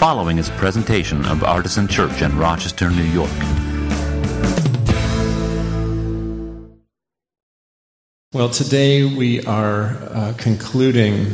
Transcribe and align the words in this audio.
following 0.00 0.38
is 0.38 0.48
a 0.48 0.52
presentation 0.52 1.26
of 1.26 1.44
Artisan 1.44 1.86
Church 1.86 2.22
in 2.22 2.34
Rochester, 2.38 2.88
New 2.88 3.02
York. 3.02 3.30
Well, 8.32 8.48
today 8.48 9.04
we 9.04 9.44
are 9.44 9.98
uh, 10.08 10.32
concluding 10.38 11.26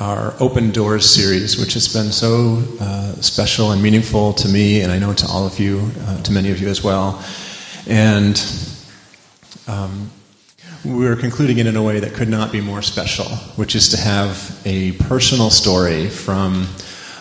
our 0.00 0.32
Open 0.40 0.70
Doors 0.70 1.14
series, 1.14 1.60
which 1.60 1.74
has 1.74 1.86
been 1.86 2.10
so 2.10 2.64
uh, 2.80 3.12
special 3.16 3.72
and 3.72 3.82
meaningful 3.82 4.32
to 4.32 4.48
me, 4.48 4.80
and 4.80 4.90
I 4.90 4.98
know 4.98 5.12
to 5.12 5.26
all 5.26 5.46
of 5.46 5.58
you, 5.58 5.90
uh, 6.06 6.22
to 6.22 6.32
many 6.32 6.50
of 6.50 6.62
you 6.62 6.68
as 6.68 6.82
well. 6.82 7.22
And 7.86 8.42
um, 9.68 10.10
we're 10.82 11.14
concluding 11.14 11.58
it 11.58 11.66
in 11.66 11.76
a 11.76 11.82
way 11.82 12.00
that 12.00 12.14
could 12.14 12.30
not 12.30 12.52
be 12.52 12.62
more 12.62 12.80
special, 12.80 13.26
which 13.56 13.74
is 13.74 13.90
to 13.90 13.98
have 13.98 14.58
a 14.64 14.92
personal 14.92 15.50
story 15.50 16.08
from 16.08 16.66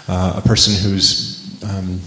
uh, 0.10 0.34
a 0.38 0.42
person 0.42 0.74
who's 0.74 1.64
um, 1.64 2.02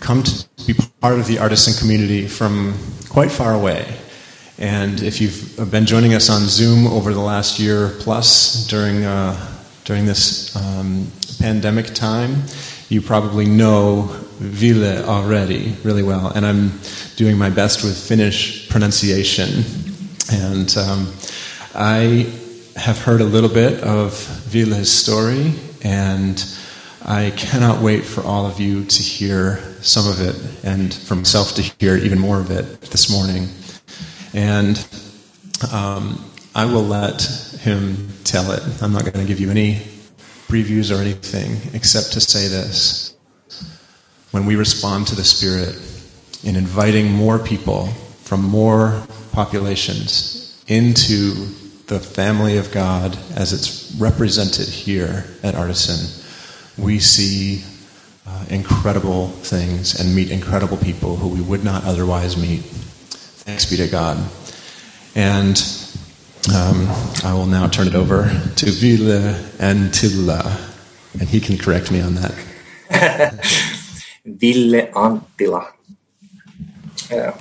come 0.00 0.22
to 0.22 0.46
be 0.66 0.74
part 1.00 1.18
of 1.20 1.26
the 1.26 1.38
artisan 1.38 1.74
community 1.74 2.26
from 2.26 2.74
quite 3.10 3.30
far 3.30 3.52
away. 3.52 3.94
And 4.58 5.02
if 5.02 5.20
you've 5.20 5.70
been 5.70 5.84
joining 5.84 6.14
us 6.14 6.30
on 6.30 6.42
Zoom 6.42 6.86
over 6.86 7.12
the 7.12 7.20
last 7.20 7.58
year 7.58 7.90
plus 7.98 8.66
during, 8.66 9.04
uh, 9.04 9.36
during 9.84 10.06
this 10.06 10.56
um, 10.56 11.06
pandemic 11.38 11.86
time, 11.86 12.44
you 12.88 13.02
probably 13.02 13.44
know 13.44 14.08
Ville 14.38 15.04
already 15.04 15.76
really 15.84 16.02
well. 16.02 16.28
And 16.28 16.46
I'm 16.46 16.72
doing 17.16 17.36
my 17.36 17.50
best 17.50 17.84
with 17.84 17.96
Finnish 17.96 18.68
pronunciation. 18.70 19.64
And 20.32 20.74
um, 20.78 21.12
I 21.74 22.32
have 22.76 22.98
heard 22.98 23.20
a 23.20 23.24
little 23.24 23.50
bit 23.50 23.82
of 23.82 24.18
Ville's 24.46 24.90
story, 24.90 25.52
and 25.82 26.42
I 27.04 27.32
cannot 27.36 27.82
wait 27.82 28.04
for 28.04 28.22
all 28.22 28.46
of 28.46 28.60
you 28.60 28.84
to 28.84 29.02
hear 29.02 29.58
some 29.80 30.06
of 30.06 30.20
it, 30.20 30.64
and 30.64 30.94
for 30.94 31.16
myself 31.16 31.54
to 31.56 31.62
hear 31.62 31.96
even 31.96 32.18
more 32.18 32.40
of 32.40 32.50
it 32.50 32.80
this 32.82 33.10
morning. 33.10 33.48
And 34.32 34.86
um, 35.72 36.24
I 36.54 36.64
will 36.64 36.84
let 36.84 37.22
him 37.60 38.08
tell 38.22 38.52
it. 38.52 38.62
I'm 38.82 38.92
not 38.92 39.02
going 39.02 39.14
to 39.14 39.24
give 39.24 39.40
you 39.40 39.50
any 39.50 39.74
previews 40.46 40.96
or 40.96 41.00
anything 41.00 41.74
except 41.74 42.12
to 42.12 42.20
say 42.20 42.46
this. 42.46 43.16
When 44.30 44.46
we 44.46 44.54
respond 44.54 45.08
to 45.08 45.16
the 45.16 45.24
Spirit 45.24 45.74
in 46.44 46.56
inviting 46.56 47.10
more 47.10 47.38
people 47.38 47.88
from 48.22 48.44
more 48.44 49.02
populations 49.32 50.62
into 50.68 51.34
the 51.86 51.98
family 51.98 52.58
of 52.58 52.70
God 52.70 53.18
as 53.34 53.52
it's 53.52 53.94
represented 53.98 54.68
here 54.68 55.24
at 55.42 55.54
Artisan, 55.54 56.21
we 56.78 56.98
see 56.98 57.64
uh, 58.26 58.44
incredible 58.48 59.28
things 59.28 59.98
and 59.98 60.14
meet 60.14 60.30
incredible 60.30 60.76
people 60.76 61.16
who 61.16 61.28
we 61.28 61.40
would 61.40 61.64
not 61.64 61.84
otherwise 61.84 62.36
meet. 62.36 62.60
Thanks 62.60 63.64
be 63.64 63.76
to 63.76 63.88
God. 63.88 64.16
And 65.14 65.56
um, 66.54 66.86
I 67.24 67.32
will 67.34 67.46
now 67.46 67.68
turn 67.68 67.86
it 67.86 67.94
over 67.94 68.24
to 68.56 68.70
Ville 68.70 69.34
Antila, 69.58 70.70
and 71.18 71.28
he 71.28 71.40
can 71.40 71.58
correct 71.58 71.90
me 71.90 72.00
on 72.00 72.14
that. 72.14 72.32
Ville 74.24 74.86
Antila. 74.92 75.72
Yeah 77.10 77.36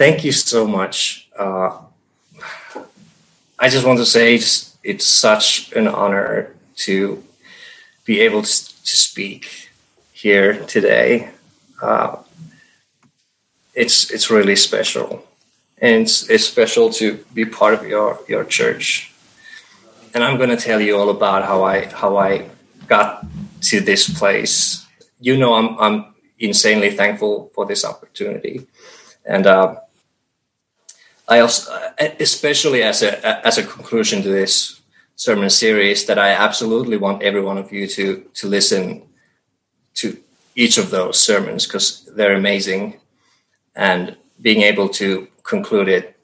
thank 0.00 0.24
you 0.24 0.32
so 0.32 0.66
much. 0.66 1.28
Uh, 1.38 1.76
I 3.58 3.68
just 3.68 3.84
want 3.86 3.98
to 3.98 4.06
say 4.06 4.34
it's, 4.34 4.78
it's 4.82 5.04
such 5.04 5.70
an 5.72 5.86
honor 5.86 6.56
to 6.86 7.22
be 8.04 8.20
able 8.20 8.42
to, 8.42 8.48
to 8.48 8.96
speak 8.96 9.70
here 10.12 10.64
today. 10.66 11.30
Uh, 11.82 12.16
it's 13.74 14.10
it's 14.10 14.30
really 14.30 14.56
special, 14.56 15.24
and 15.78 16.02
it's, 16.02 16.28
it's 16.28 16.44
special 16.44 16.90
to 16.90 17.24
be 17.32 17.44
part 17.44 17.74
of 17.74 17.86
your 17.86 18.18
your 18.28 18.44
church. 18.44 19.12
And 20.12 20.24
I'm 20.24 20.36
going 20.38 20.50
to 20.50 20.56
tell 20.56 20.80
you 20.80 20.98
all 20.98 21.08
about 21.08 21.44
how 21.44 21.62
I 21.62 21.86
how 21.86 22.16
I 22.16 22.50
got 22.86 23.24
to 23.70 23.80
this 23.80 24.08
place. 24.18 24.84
You 25.20 25.36
know, 25.36 25.54
I'm 25.54 25.78
I'm 25.78 26.14
insanely 26.38 26.90
thankful 26.90 27.50
for 27.54 27.64
this 27.64 27.84
opportunity, 27.84 28.66
and 29.24 29.46
uh, 29.46 29.76
I 31.28 31.40
also, 31.40 31.72
especially 32.18 32.82
as 32.82 33.02
a 33.02 33.46
as 33.46 33.56
a 33.56 33.62
conclusion 33.62 34.22
to 34.22 34.28
this 34.28 34.79
sermon 35.20 35.50
series, 35.50 36.06
that 36.06 36.18
I 36.18 36.30
absolutely 36.30 36.96
want 36.96 37.22
every 37.22 37.42
one 37.42 37.58
of 37.58 37.70
you 37.72 37.86
to 37.88 38.24
to 38.40 38.48
listen 38.48 39.02
to 40.00 40.16
each 40.56 40.78
of 40.78 40.88
those 40.88 41.18
sermons 41.18 41.66
because 41.66 42.08
they're 42.16 42.36
amazing, 42.36 43.00
and 43.76 44.16
being 44.40 44.62
able 44.62 44.88
to 44.88 45.28
conclude 45.42 45.88
it 45.88 46.16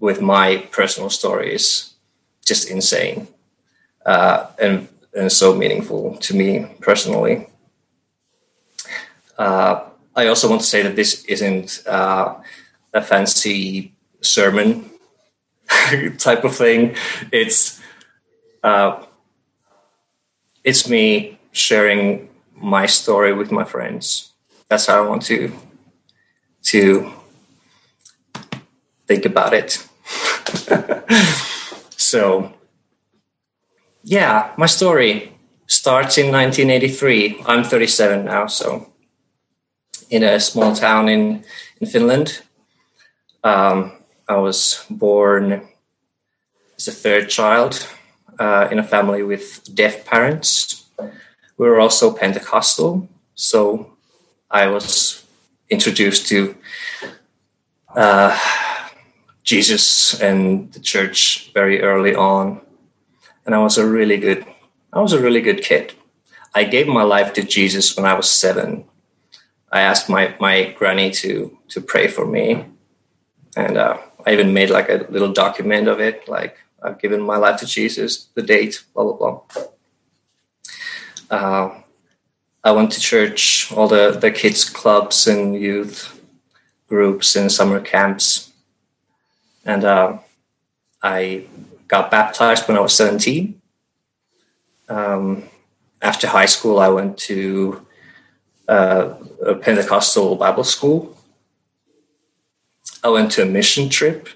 with 0.00 0.20
my 0.20 0.56
personal 0.72 1.10
story 1.10 1.54
is 1.54 1.94
just 2.44 2.68
insane 2.68 3.28
uh, 4.04 4.46
and 4.58 4.88
and 5.14 5.30
so 5.30 5.54
meaningful 5.54 6.16
to 6.16 6.34
me 6.34 6.66
personally. 6.80 7.46
Uh, 9.38 9.84
I 10.16 10.26
also 10.26 10.48
want 10.50 10.60
to 10.62 10.66
say 10.66 10.82
that 10.82 10.96
this 10.96 11.24
isn't 11.26 11.86
uh, 11.86 12.34
a 12.92 13.00
fancy 13.00 13.94
sermon 14.22 14.90
type 16.18 16.42
of 16.42 16.56
thing. 16.56 16.96
It's 17.30 17.79
uh, 18.62 19.04
it's 20.64 20.88
me 20.88 21.38
sharing 21.52 22.28
my 22.54 22.86
story 22.86 23.32
with 23.32 23.50
my 23.50 23.64
friends. 23.64 24.32
That's 24.68 24.86
how 24.86 25.02
I 25.02 25.08
want 25.08 25.22
to 25.22 25.52
to 26.62 27.12
think 29.06 29.24
about 29.24 29.54
it. 29.54 29.86
so 31.96 32.52
yeah, 34.02 34.52
my 34.56 34.66
story 34.66 35.32
starts 35.66 36.18
in 36.18 36.32
1983. 36.32 37.42
I'm 37.46 37.64
37 37.64 38.24
now, 38.24 38.46
so 38.46 38.92
in 40.10 40.22
a 40.22 40.38
small 40.38 40.74
town 40.74 41.08
in 41.08 41.44
in 41.80 41.86
Finland. 41.86 42.42
Um, 43.42 43.92
I 44.28 44.36
was 44.36 44.84
born 44.90 45.66
as 46.76 46.88
a 46.88 46.92
third 46.92 47.30
child 47.30 47.88
uh, 48.40 48.68
in 48.72 48.78
a 48.78 48.82
family 48.82 49.22
with 49.22 49.62
deaf 49.74 50.04
parents. 50.06 50.86
We 51.58 51.68
were 51.68 51.78
also 51.78 52.10
Pentecostal, 52.10 53.06
so 53.34 53.92
I 54.50 54.66
was 54.66 55.24
introduced 55.68 56.26
to 56.28 56.56
uh, 57.94 58.36
Jesus 59.44 60.20
and 60.20 60.72
the 60.72 60.80
church 60.80 61.50
very 61.52 61.82
early 61.82 62.14
on, 62.14 62.62
and 63.44 63.54
I 63.54 63.58
was 63.58 63.76
a 63.76 63.86
really 63.86 64.16
good. 64.16 64.44
I 64.92 65.00
was 65.00 65.12
a 65.12 65.20
really 65.20 65.42
good 65.42 65.62
kid. 65.62 65.92
I 66.54 66.64
gave 66.64 66.88
my 66.88 67.02
life 67.02 67.32
to 67.34 67.42
Jesus 67.42 67.96
when 67.96 68.06
I 68.06 68.14
was 68.14 68.28
seven. 68.28 68.84
I 69.70 69.82
asked 69.82 70.08
my 70.08 70.34
my 70.40 70.74
granny 70.78 71.10
to 71.22 71.58
to 71.68 71.80
pray 71.80 72.08
for 72.08 72.26
me, 72.26 72.64
and 73.54 73.76
uh, 73.76 73.98
I 74.26 74.32
even 74.32 74.54
made 74.54 74.70
like 74.70 74.88
a 74.88 75.06
little 75.10 75.32
document 75.32 75.88
of 75.88 76.00
it, 76.00 76.26
like 76.26 76.56
I've 76.82 77.00
given 77.00 77.20
my 77.20 77.36
life 77.36 77.60
to 77.60 77.66
Jesus, 77.66 78.28
the 78.34 78.42
date, 78.42 78.84
blah 78.94 79.04
blah 79.04 79.16
blah. 79.16 79.64
Uh, 81.30 81.80
I 82.64 82.72
went 82.72 82.92
to 82.92 83.00
church, 83.00 83.72
all 83.72 83.88
the 83.88 84.18
the 84.20 84.30
kids 84.30 84.68
clubs 84.68 85.26
and 85.26 85.54
youth 85.54 86.20
groups 86.88 87.36
and 87.36 87.50
summer 87.50 87.80
camps, 87.80 88.52
and 89.64 89.84
uh, 89.84 90.18
I 91.02 91.46
got 91.88 92.10
baptized 92.10 92.66
when 92.66 92.76
I 92.76 92.80
was 92.80 92.94
seventeen. 92.94 93.60
Um, 94.88 95.44
after 96.02 96.26
high 96.26 96.46
school, 96.46 96.80
I 96.80 96.88
went 96.88 97.18
to 97.28 97.86
uh, 98.68 99.14
a 99.46 99.54
Pentecostal 99.54 100.36
Bible 100.36 100.64
school 100.64 101.16
I 103.02 103.08
went 103.08 103.32
to 103.32 103.42
a 103.42 103.46
mission 103.46 103.88
trip 103.88 104.28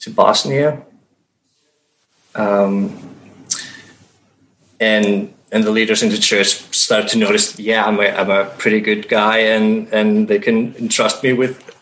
to 0.00 0.10
Bosnia. 0.10 0.82
Um, 2.34 3.16
and 4.78 5.34
and 5.52 5.64
the 5.64 5.70
leaders 5.70 6.02
in 6.02 6.10
the 6.10 6.18
church 6.18 6.48
start 6.74 7.08
to 7.08 7.18
notice, 7.18 7.58
yeah, 7.58 7.84
I'm 7.84 7.98
a, 7.98 8.08
I'm 8.08 8.30
a 8.30 8.44
pretty 8.58 8.80
good 8.80 9.08
guy, 9.08 9.38
and 9.38 9.88
and 9.92 10.28
they 10.28 10.38
can 10.38 10.74
entrust 10.76 11.22
me 11.22 11.32
with 11.32 11.76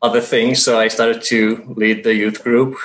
other 0.00 0.20
things. 0.20 0.62
So 0.62 0.78
I 0.78 0.88
started 0.88 1.22
to 1.24 1.74
lead 1.76 2.04
the 2.04 2.14
youth 2.14 2.42
group. 2.42 2.76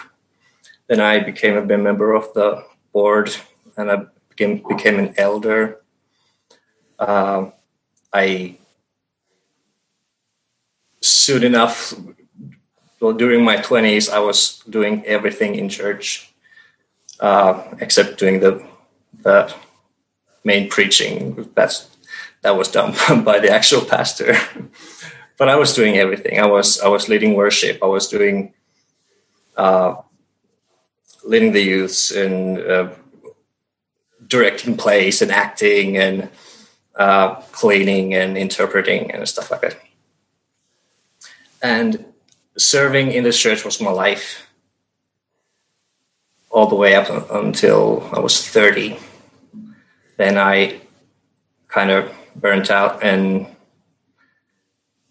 Then 0.88 1.00
I 1.00 1.20
became 1.20 1.58
a 1.58 1.78
member 1.78 2.14
of 2.14 2.34
the 2.34 2.64
board, 2.94 3.36
and 3.78 3.92
I 3.92 4.06
became 4.30 4.64
became 4.68 5.00
an 5.00 5.14
elder. 5.18 5.82
Uh, 7.00 7.52
I 8.14 8.58
soon 11.02 11.44
enough, 11.44 11.94
well, 13.00 13.14
during 13.14 13.44
my 13.44 13.58
20s, 13.58 14.10
I 14.12 14.20
was 14.20 14.64
doing 14.70 15.06
everything 15.06 15.56
in 15.56 15.70
church 15.70 16.34
uh, 17.20 17.64
except 17.80 18.20
doing 18.20 18.40
the, 18.40 18.66
the 19.22 19.54
main 20.44 20.70
preaching. 20.70 21.50
That's 21.56 21.90
that 22.42 22.58
was 22.58 22.70
done 22.70 22.94
by 23.24 23.40
the 23.40 23.50
actual 23.50 23.82
pastor. 23.82 24.36
but 25.38 25.50
I 25.50 25.56
was 25.56 25.74
doing 25.74 25.98
everything. 25.98 26.40
I 26.40 26.46
was 26.46 26.80
I 26.80 26.88
was 26.88 27.10
leading 27.10 27.36
worship. 27.36 27.84
I 27.84 27.88
was 27.88 28.08
doing 28.08 28.54
uh, 29.56 29.96
leading 31.24 31.52
the 31.52 31.62
youths 31.62 32.12
and 32.12 32.60
uh, 32.60 32.90
directing 34.28 34.78
plays 34.78 35.22
and 35.22 35.32
acting 35.32 35.98
and 35.98 36.30
uh, 36.96 37.36
cleaning 37.52 38.14
and 38.14 38.38
interpreting 38.38 39.12
and 39.12 39.28
stuff 39.28 39.52
like 39.52 39.62
that. 39.62 39.78
And 41.62 42.06
serving 42.58 43.12
in 43.12 43.24
the 43.24 43.32
church 43.32 43.66
was 43.66 43.82
my 43.82 43.92
life 43.92 44.47
all 46.58 46.66
the 46.66 46.76
way 46.76 46.96
up 46.96 47.30
until 47.30 48.10
I 48.12 48.18
was 48.18 48.42
30. 48.42 48.98
Then 50.18 50.40
I 50.40 50.82
kind 51.68 51.92
of 51.92 52.12
burnt 52.36 52.72
out 52.72 53.04
and 53.04 53.46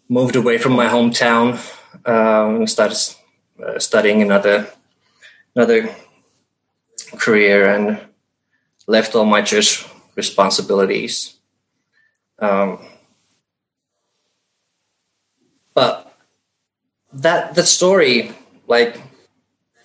moved 0.09 0.35
away 0.35 0.57
from 0.57 0.73
my 0.73 0.87
hometown 0.87 1.55
um, 2.05 2.57
and 2.57 2.69
started 2.69 2.99
uh, 3.65 3.79
studying 3.79 4.21
another 4.21 4.67
another 5.55 5.95
career 7.17 7.73
and 7.73 7.97
left 8.85 9.15
all 9.15 9.23
my 9.23 9.41
church 9.41 9.85
responsibilities. 10.17 11.37
Um, 12.39 12.79
but 15.73 16.11
that 17.13 17.55
that 17.55 17.67
story, 17.67 18.35
like 18.67 19.06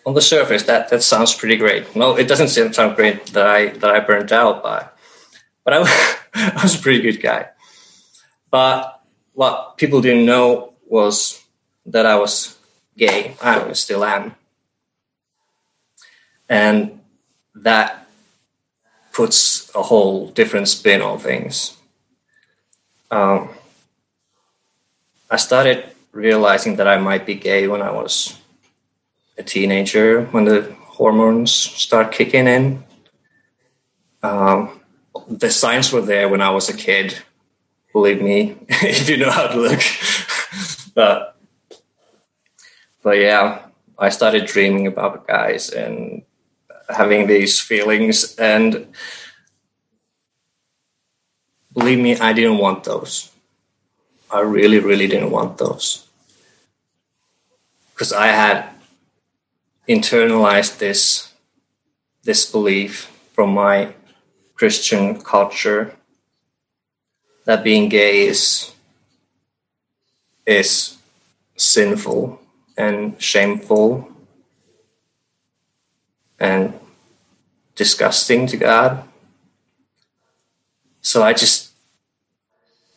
on 0.04 0.14
the 0.14 0.20
surface, 0.20 0.64
that 0.64 0.88
that 0.90 1.02
sounds 1.02 1.34
pretty 1.34 1.56
great. 1.56 1.94
No, 1.94 2.16
it 2.16 2.26
doesn't 2.28 2.48
sound 2.48 2.96
great 2.96 3.26
that 3.26 3.46
I 3.46 3.68
that 3.68 3.90
I 3.90 4.00
burnt 4.00 4.32
out, 4.32 4.62
but 4.62 4.96
but 5.64 5.74
I, 5.74 5.78
I 6.34 6.60
was 6.62 6.78
a 6.78 6.82
pretty 6.82 7.02
good 7.02 7.22
guy. 7.22 7.48
But 8.50 9.00
what 9.34 9.76
people 9.76 10.00
didn't 10.00 10.26
know 10.26 10.74
was 10.86 11.42
that 11.86 12.06
I 12.06 12.18
was 12.18 12.58
gay. 12.96 13.36
I 13.40 13.72
still 13.72 14.04
am, 14.04 14.34
and 16.48 17.00
that 17.54 18.06
puts 19.12 19.70
a 19.74 19.82
whole 19.82 20.28
different 20.28 20.68
spin 20.68 21.02
on 21.02 21.18
things. 21.18 21.76
Um, 23.10 23.50
I 25.30 25.36
started 25.36 25.84
realizing 26.12 26.76
that 26.76 26.88
I 26.88 26.98
might 26.98 27.24
be 27.24 27.34
gay 27.34 27.68
when 27.68 27.82
I 27.82 27.90
was 27.90 28.38
a 29.42 29.44
teenager, 29.44 30.24
when 30.32 30.44
the 30.44 30.74
hormones 30.98 31.52
start 31.52 32.12
kicking 32.12 32.46
in. 32.46 32.84
Um, 34.22 34.80
the 35.28 35.50
signs 35.50 35.92
were 35.92 36.00
there 36.00 36.28
when 36.28 36.40
I 36.40 36.50
was 36.50 36.68
a 36.68 36.76
kid. 36.76 37.18
Believe 37.92 38.22
me, 38.22 38.56
if 38.68 39.08
you 39.08 39.16
know 39.18 39.30
how 39.30 39.48
to 39.48 39.58
look. 39.58 39.82
but 40.94 41.36
but 43.02 43.18
yeah, 43.18 43.66
I 43.98 44.08
started 44.10 44.46
dreaming 44.46 44.86
about 44.86 45.26
guys 45.26 45.70
and 45.70 46.22
having 46.88 47.26
these 47.26 47.60
feelings 47.60 48.34
and 48.36 48.86
believe 51.72 51.98
me 51.98 52.16
i 52.18 52.32
didn't 52.32 52.58
want 52.58 52.84
those 52.84 53.30
i 54.30 54.40
really 54.40 54.78
really 54.78 55.06
didn't 55.06 55.30
want 55.30 55.58
those 55.58 56.06
because 57.92 58.12
i 58.12 58.26
had 58.26 58.71
internalized 59.88 60.78
this 60.78 61.32
this 62.22 62.50
belief 62.50 63.10
from 63.32 63.50
my 63.52 63.92
christian 64.54 65.20
culture 65.20 65.96
that 67.44 67.64
being 67.64 67.88
gay 67.88 68.26
is 68.26 68.72
is 70.46 70.98
sinful 71.56 72.40
and 72.76 73.20
shameful 73.20 74.08
and 76.38 76.74
disgusting 77.76 78.46
to 78.48 78.56
God. 78.56 79.04
So 81.00 81.22
I 81.22 81.32
just, 81.32 81.70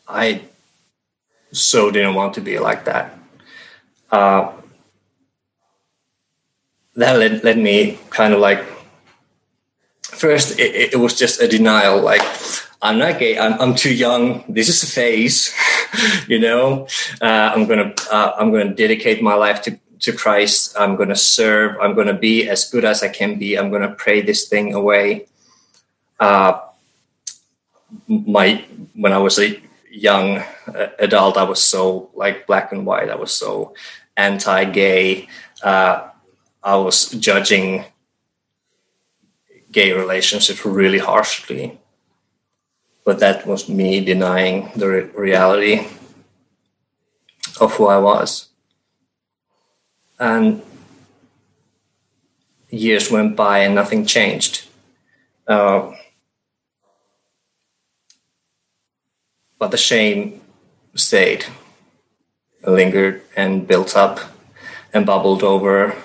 I 0.07 0.41
so 1.51 1.91
didn't 1.91 2.15
want 2.15 2.33
to 2.35 2.41
be 2.41 2.59
like 2.59 2.85
that. 2.85 3.17
Uh, 4.11 4.51
that 6.95 7.17
led, 7.17 7.43
led 7.43 7.57
me 7.57 7.99
kind 8.09 8.33
of 8.33 8.39
like, 8.39 8.63
first, 10.01 10.59
it, 10.59 10.93
it 10.93 10.97
was 10.97 11.17
just 11.17 11.41
a 11.41 11.47
denial 11.47 12.01
like, 12.01 12.21
I'm 12.81 12.99
not 12.99 13.17
gay. 13.17 13.37
I'm, 13.39 13.59
I'm 13.59 13.73
too 13.73 13.93
young. 13.93 14.43
This 14.47 14.69
is 14.69 14.83
a 14.83 14.87
phase, 14.87 15.55
you 16.27 16.39
know. 16.39 16.87
Uh, 17.19 17.51
I'm 17.55 17.65
gonna 17.65 17.93
uh, 18.11 18.33
I'm 18.37 18.51
gonna 18.51 18.75
dedicate 18.75 19.23
my 19.23 19.33
life 19.33 19.63
to 19.63 19.79
to 20.01 20.11
Christ. 20.11 20.75
I'm 20.77 20.95
to 20.97 21.15
serve. 21.15 21.77
I'm 21.81 21.95
to 21.95 22.13
be 22.13 22.47
as 22.47 22.69
good 22.69 22.85
as 22.85 23.01
I 23.01 23.09
can 23.09 23.39
be. 23.39 23.57
I'm 23.57 23.71
to 23.71 23.89
pray 23.89 24.21
this 24.21 24.47
thing 24.47 24.75
away. 24.75 25.25
Uh, 26.19 26.59
my 28.07 28.63
when 28.93 29.13
I 29.13 29.17
was 29.17 29.39
a 29.39 29.59
young 29.89 30.37
uh, 30.67 30.87
adult, 30.99 31.37
I 31.37 31.43
was 31.43 31.63
so 31.63 32.11
like 32.13 32.45
black 32.45 32.71
and 32.71 32.85
white. 32.85 33.09
I 33.09 33.15
was 33.15 33.31
so 33.31 33.73
anti-gay. 34.15 35.27
Uh, 35.63 36.09
I 36.65 36.77
was 36.77 37.11
judging 37.11 37.85
gay 39.71 39.91
relationships 39.91 40.65
really 40.65 40.97
harshly, 40.97 41.77
but 43.05 43.19
that 43.19 43.45
was 43.45 43.69
me 43.69 44.03
denying 44.03 44.71
the 44.75 44.87
re- 44.89 45.09
reality 45.13 45.85
of 47.61 47.75
who 47.75 47.85
I 47.85 47.99
was. 47.99 48.49
And 50.19 50.63
years 52.71 53.11
went 53.11 53.35
by 53.35 53.59
and 53.59 53.75
nothing 53.75 54.07
changed. 54.07 54.67
Uh, 55.47 55.91
but 59.59 59.69
the 59.69 59.77
shame 59.77 60.41
stayed, 60.95 61.45
lingered, 62.65 63.21
and 63.37 63.67
built 63.67 63.95
up 63.95 64.19
and 64.91 65.05
bubbled 65.05 65.43
over 65.43 65.95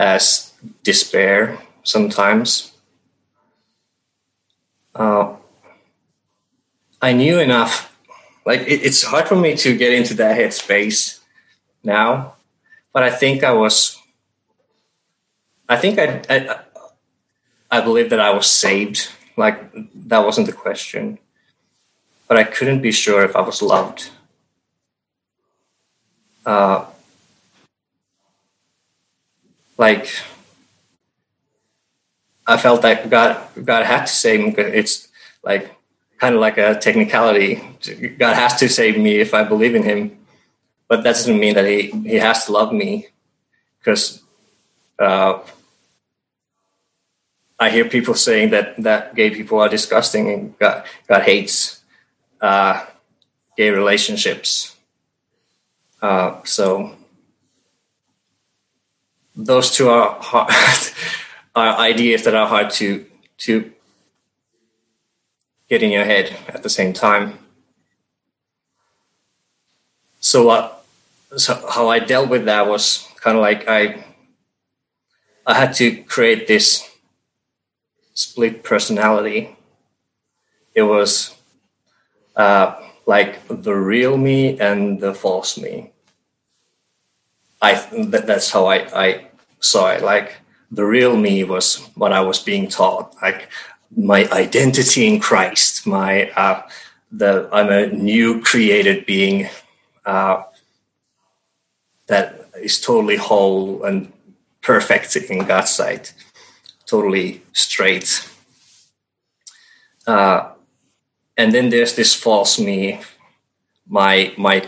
as 0.00 0.52
despair 0.82 1.60
sometimes. 1.84 2.72
Uh, 4.94 5.36
I 7.02 7.12
knew 7.12 7.38
enough. 7.38 7.94
Like 8.46 8.60
it, 8.62 8.80
it's 8.82 9.04
hard 9.04 9.28
for 9.28 9.36
me 9.36 9.54
to 9.56 9.76
get 9.76 9.92
into 9.92 10.14
that 10.14 10.38
headspace 10.38 11.20
now 11.84 12.34
but 12.92 13.02
I 13.02 13.10
think 13.10 13.44
I 13.44 13.52
was. 13.52 13.98
I 15.68 15.76
think 15.76 15.98
I, 15.98 16.22
I, 16.28 16.58
I 17.70 17.80
believe 17.80 18.10
that 18.10 18.20
I 18.20 18.32
was 18.32 18.50
saved. 18.50 19.08
Like 19.36 19.72
that 20.08 20.24
wasn't 20.24 20.48
the 20.48 20.52
question, 20.52 21.18
but 22.26 22.36
I 22.36 22.44
couldn't 22.44 22.82
be 22.82 22.92
sure 22.92 23.22
if 23.24 23.36
I 23.36 23.40
was 23.40 23.62
loved. 23.62 24.10
Uh, 26.44 26.86
like 29.80 30.04
I 32.46 32.56
felt 32.56 32.82
that 32.82 33.08
God 33.08 33.48
God 33.64 33.82
had 33.84 34.06
to 34.06 34.12
save 34.12 34.40
me. 34.44 34.52
It's 34.56 35.08
like 35.42 35.74
kind 36.20 36.34
of 36.36 36.40
like 36.40 36.58
a 36.58 36.78
technicality. 36.78 37.56
God 38.22 38.34
has 38.36 38.56
to 38.60 38.68
save 38.68 38.98
me 38.98 39.18
if 39.18 39.32
I 39.34 39.42
believe 39.42 39.74
in 39.74 39.82
Him 39.82 40.20
but 40.90 41.04
that 41.04 41.14
doesn't 41.14 41.38
mean 41.38 41.54
that 41.54 41.66
he 41.66 41.94
he 42.02 42.16
has 42.16 42.46
to 42.46 42.52
love 42.52 42.72
me 42.74 43.06
because 43.78 44.20
uh, 44.98 45.38
I 47.60 47.70
hear 47.70 47.84
people 47.84 48.14
saying 48.14 48.50
that 48.50 48.74
that 48.82 49.14
gay 49.14 49.30
people 49.30 49.60
are 49.60 49.68
disgusting 49.68 50.28
and 50.28 50.58
God 50.58 50.84
God 51.06 51.22
hates 51.22 51.80
uh, 52.40 52.84
gay 53.56 53.70
relationships. 53.70 54.74
Uh, 56.02 56.42
so 56.42 56.96
those 59.44 59.70
two 59.70 59.88
are 59.88 60.16
hard, 60.20 60.50
are 61.54 61.78
ideas 61.78 62.24
that 62.24 62.34
are 62.34 62.46
hard 62.46 62.70
to 62.70 63.06
to 63.38 63.72
get 65.68 65.82
in 65.82 65.90
your 65.90 66.04
head 66.04 66.36
at 66.48 66.62
the 66.62 66.68
same 66.68 66.92
time. 66.92 67.38
So 70.20 70.46
what 70.46 70.84
so 71.36 71.54
how 71.70 71.88
I 71.88 71.98
dealt 71.98 72.28
with 72.28 72.44
that 72.44 72.66
was 72.66 73.08
kind 73.16 73.36
of 73.36 73.42
like 73.42 73.68
I 73.68 74.04
I 75.46 75.54
had 75.54 75.74
to 75.74 76.02
create 76.04 76.46
this 76.46 76.88
split 78.14 78.62
personality. 78.62 79.56
It 80.74 80.82
was 80.82 81.34
uh, 82.36 82.76
like 83.06 83.40
the 83.48 83.74
real 83.74 84.16
me 84.16 84.58
and 84.60 85.00
the 85.00 85.14
false 85.14 85.56
me. 85.58 85.90
I 87.62 87.74
that, 88.08 88.26
that's 88.26 88.50
how 88.50 88.66
I, 88.66 88.76
I 88.94 89.29
saw 89.60 89.90
it. 89.90 90.02
Like 90.02 90.36
the 90.70 90.84
real 90.84 91.16
me 91.16 91.44
was 91.44 91.76
what 91.94 92.12
I 92.12 92.20
was 92.20 92.38
being 92.38 92.68
taught. 92.68 93.14
Like 93.22 93.48
my 93.96 94.28
identity 94.30 95.06
in 95.06 95.20
Christ, 95.20 95.86
my 95.86 96.30
uh, 96.30 96.62
the 97.12 97.48
I'm 97.52 97.70
a 97.70 97.86
new 97.88 98.40
created 98.40 99.06
being 99.06 99.48
uh, 100.04 100.42
that 102.06 102.46
is 102.60 102.80
totally 102.80 103.16
whole 103.16 103.84
and 103.84 104.12
perfect 104.62 105.16
in 105.16 105.44
God's 105.44 105.70
sight, 105.70 106.12
totally 106.86 107.42
straight. 107.52 108.28
Uh, 110.06 110.50
and 111.36 111.54
then 111.54 111.70
there's 111.70 111.94
this 111.94 112.14
false 112.14 112.58
me, 112.58 113.00
my 113.88 114.32
my 114.36 114.66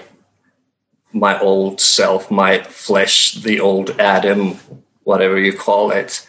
my 1.12 1.38
old 1.38 1.80
self, 1.80 2.30
my 2.30 2.62
flesh, 2.62 3.34
the 3.34 3.60
old 3.60 3.90
Adam, 4.00 4.58
whatever 5.04 5.38
you 5.38 5.52
call 5.52 5.90
it, 5.90 6.26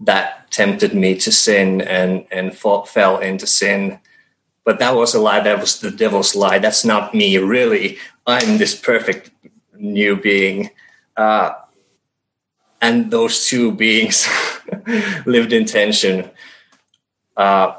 that 0.00 0.50
tempted 0.50 0.94
me 0.94 1.16
to 1.16 1.32
sin 1.32 1.80
and 1.80 2.26
and 2.30 2.56
fall, 2.56 2.84
fell 2.84 3.18
into 3.18 3.46
sin. 3.46 3.98
But 4.64 4.78
that 4.80 4.94
was 4.94 5.14
a 5.14 5.20
lie. 5.20 5.40
That 5.40 5.60
was 5.60 5.80
the 5.80 5.90
devil's 5.90 6.34
lie. 6.34 6.58
That's 6.58 6.84
not 6.84 7.14
me. 7.14 7.38
Really, 7.38 7.98
I'm 8.26 8.58
this 8.58 8.74
perfect 8.78 9.30
new 9.74 10.16
being. 10.16 10.70
Uh, 11.16 11.52
and 12.80 13.10
those 13.10 13.46
two 13.46 13.72
beings 13.72 14.28
lived 15.26 15.52
in 15.52 15.64
tension. 15.64 16.30
Uh, 17.36 17.74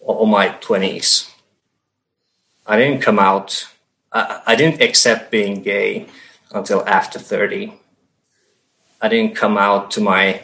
all 0.00 0.26
my 0.26 0.48
20s. 0.60 1.33
I 2.66 2.76
didn't 2.76 3.02
come 3.02 3.18
out, 3.18 3.68
I, 4.12 4.40
I 4.46 4.54
didn't 4.54 4.80
accept 4.80 5.30
being 5.30 5.62
gay 5.62 6.06
until 6.52 6.86
after 6.88 7.18
30. 7.18 7.74
I 9.00 9.08
didn't 9.08 9.36
come 9.36 9.58
out 9.58 9.90
to 9.92 10.00
my 10.00 10.42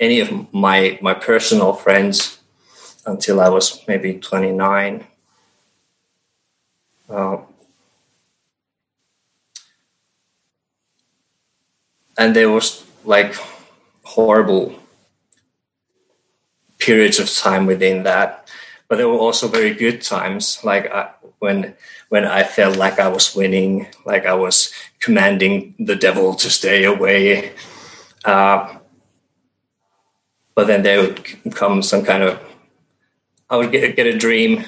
any 0.00 0.18
of 0.18 0.52
my 0.52 0.98
my 1.00 1.14
personal 1.14 1.72
friends 1.74 2.38
until 3.06 3.40
I 3.40 3.48
was 3.48 3.86
maybe 3.86 4.18
29. 4.18 5.06
Uh, 7.08 7.36
and 12.18 12.34
there 12.34 12.50
was 12.50 12.84
like 13.04 13.36
horrible 14.02 14.74
periods 16.78 17.20
of 17.20 17.30
time 17.30 17.66
within 17.66 18.02
that 18.02 18.41
but 18.92 18.98
there 18.98 19.08
were 19.08 19.16
also 19.16 19.48
very 19.48 19.72
good 19.72 20.02
times 20.02 20.62
like 20.64 20.84
I, 20.92 21.08
when 21.38 21.74
when 22.10 22.26
i 22.26 22.42
felt 22.44 22.76
like 22.76 22.98
i 22.98 23.08
was 23.08 23.34
winning 23.34 23.86
like 24.04 24.26
i 24.26 24.34
was 24.34 24.70
commanding 25.00 25.74
the 25.78 25.96
devil 25.96 26.34
to 26.34 26.50
stay 26.50 26.84
away. 26.84 27.54
Uh, 28.22 28.76
but 30.54 30.66
then 30.66 30.82
there 30.82 31.00
would 31.00 31.24
come 31.54 31.80
some 31.80 32.04
kind 32.04 32.22
of 32.22 32.38
i 33.48 33.56
would 33.56 33.72
get, 33.72 33.96
get 33.96 34.06
a 34.06 34.18
dream 34.18 34.66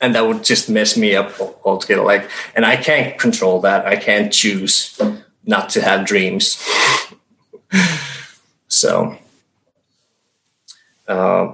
and 0.00 0.14
that 0.14 0.26
would 0.26 0.42
just 0.42 0.70
mess 0.70 0.96
me 0.96 1.14
up 1.14 1.38
altogether. 1.66 2.04
Like 2.04 2.30
and 2.56 2.64
i 2.64 2.76
can't 2.76 3.18
control 3.18 3.60
that. 3.60 3.84
I 3.84 3.96
can't 3.96 4.32
choose 4.32 4.98
not 5.44 5.68
to 5.76 5.82
have 5.82 6.06
dreams. 6.06 6.56
So 8.70 9.16
uh, 11.08 11.52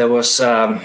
there 0.00 0.08
was 0.08 0.40
um, 0.40 0.80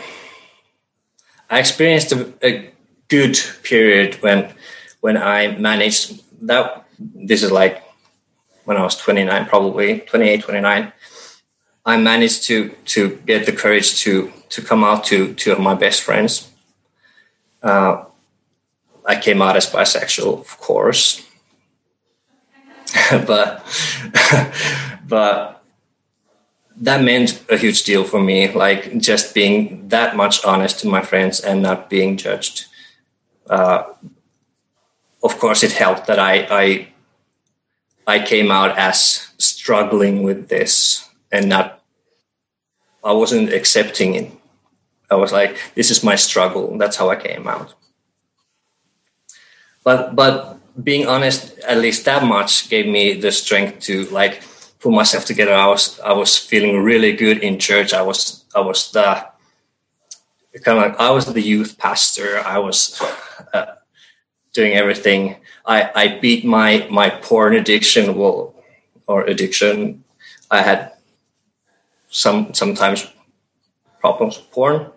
I 1.50 1.60
experienced 1.60 2.12
a, 2.12 2.34
a, 2.44 2.72
good 3.08 3.38
period 3.64 4.16
when 4.16 4.52
when 5.00 5.16
I 5.16 5.56
managed 5.58 6.22
that. 6.48 6.84
This 7.00 7.44
is 7.44 7.52
like 7.52 7.82
when 8.66 8.76
I 8.78 8.84
was 8.84 8.98
29, 8.98 9.46
probably 9.46 10.00
28, 10.00 10.42
29. 10.42 10.92
I 11.86 11.98
managed 11.98 12.44
to 12.48 12.76
to 12.94 13.16
get 13.26 13.46
the 13.46 13.54
courage 13.54 14.02
to 14.02 14.34
to 14.50 14.62
come 14.62 14.84
out 14.84 15.06
to 15.06 15.34
two 15.36 15.54
of 15.54 15.60
my 15.60 15.76
best 15.76 16.02
friends. 16.02 16.52
Uh, 17.64 18.04
I 19.06 19.16
came 19.16 19.42
out 19.42 19.56
as 19.56 19.72
bisexual, 19.72 20.40
of 20.40 20.58
course, 20.60 21.24
but 23.12 23.64
but 25.08 25.64
that 26.78 27.04
meant 27.04 27.44
a 27.50 27.58
huge 27.58 27.84
deal 27.84 28.04
for 28.04 28.22
me. 28.22 28.52
Like 28.52 28.98
just 28.98 29.34
being 29.34 29.88
that 29.90 30.16
much 30.16 30.44
honest 30.46 30.80
to 30.80 30.88
my 30.88 31.02
friends 31.02 31.40
and 31.40 31.62
not 31.62 31.90
being 31.90 32.18
judged. 32.18 32.66
Uh, 33.50 33.84
of 35.24 35.40
course, 35.40 35.64
it 35.64 35.72
helped 35.72 36.08
that 36.08 36.20
I, 36.20 36.48
I 36.50 36.88
I 38.08 38.20
came 38.24 38.52
out 38.52 38.78
as 38.78 39.30
struggling 39.38 40.24
with 40.24 40.50
this 40.50 41.10
and 41.32 41.50
not. 41.50 41.82
I 43.04 43.14
wasn't 43.14 43.54
accepting 43.54 44.16
it. 44.16 44.32
I 45.10 45.16
was 45.16 45.32
like, 45.32 45.58
"This 45.76 45.92
is 45.92 46.04
my 46.04 46.16
struggle." 46.16 46.78
That's 46.78 46.98
how 46.98 47.10
I 47.10 47.16
came 47.16 47.48
out. 47.48 47.74
But 49.84 50.16
but 50.16 50.60
being 50.84 51.08
honest, 51.08 51.58
at 51.60 51.78
least 51.78 52.06
that 52.06 52.24
much 52.24 52.70
gave 52.70 52.88
me 52.88 53.14
the 53.14 53.32
strength 53.32 53.80
to 53.82 54.06
like 54.06 54.42
put 54.86 54.94
myself 54.94 55.26
together. 55.26 55.52
I 55.52 55.66
was 55.66 56.00
I 56.00 56.14
was 56.14 56.38
feeling 56.38 56.84
really 56.84 57.14
good 57.14 57.40
in 57.40 57.58
church. 57.58 57.92
I 57.92 58.04
was 58.04 58.46
I 58.54 58.60
was 58.60 58.92
the 58.92 59.26
kind 60.62 60.78
of 60.78 60.96
I 61.02 61.10
was 61.10 61.26
the 61.26 61.42
youth 61.42 61.80
pastor. 61.80 62.38
I 62.46 62.60
was 62.60 63.02
uh, 63.52 63.82
doing 64.54 64.74
everything. 64.74 65.38
I 65.66 65.90
I 65.96 66.20
beat 66.22 66.46
my 66.46 66.88
my 66.92 67.10
porn 67.10 67.56
addiction. 67.56 68.14
Well, 68.14 68.54
or 69.08 69.26
addiction. 69.26 70.04
I 70.52 70.62
had 70.62 70.94
some 72.10 72.54
sometimes 72.54 73.10
problems 74.00 74.38
with 74.38 74.52
porn. 74.52 74.92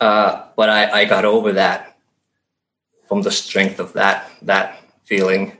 Uh, 0.00 0.50
but 0.56 0.68
I, 0.68 1.02
I 1.02 1.04
got 1.04 1.24
over 1.24 1.52
that 1.52 1.96
from 3.06 3.22
the 3.22 3.30
strength 3.30 3.78
of 3.78 3.92
that 3.92 4.26
that 4.42 4.82
feeling. 5.04 5.56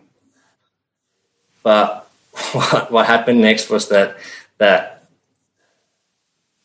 But 1.62 2.07
what, 2.52 2.90
what 2.90 3.06
happened 3.06 3.40
next 3.40 3.70
was 3.70 3.88
that 3.88 4.16
that 4.58 5.04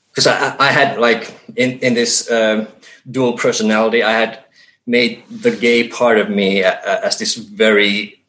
because 0.09 0.27
I, 0.27 0.55
I 0.59 0.71
had 0.71 0.99
like 0.99 1.33
in 1.55 1.79
in 1.79 1.93
this 1.93 2.29
um, 2.31 2.67
dual 3.09 3.33
personality, 3.33 4.03
I 4.03 4.11
had 4.11 4.43
made 4.85 5.23
the 5.29 5.51
gay 5.51 5.87
part 5.87 6.17
of 6.17 6.29
me 6.29 6.63
uh, 6.63 6.75
as 6.83 7.17
this 7.17 7.35
very 7.35 8.21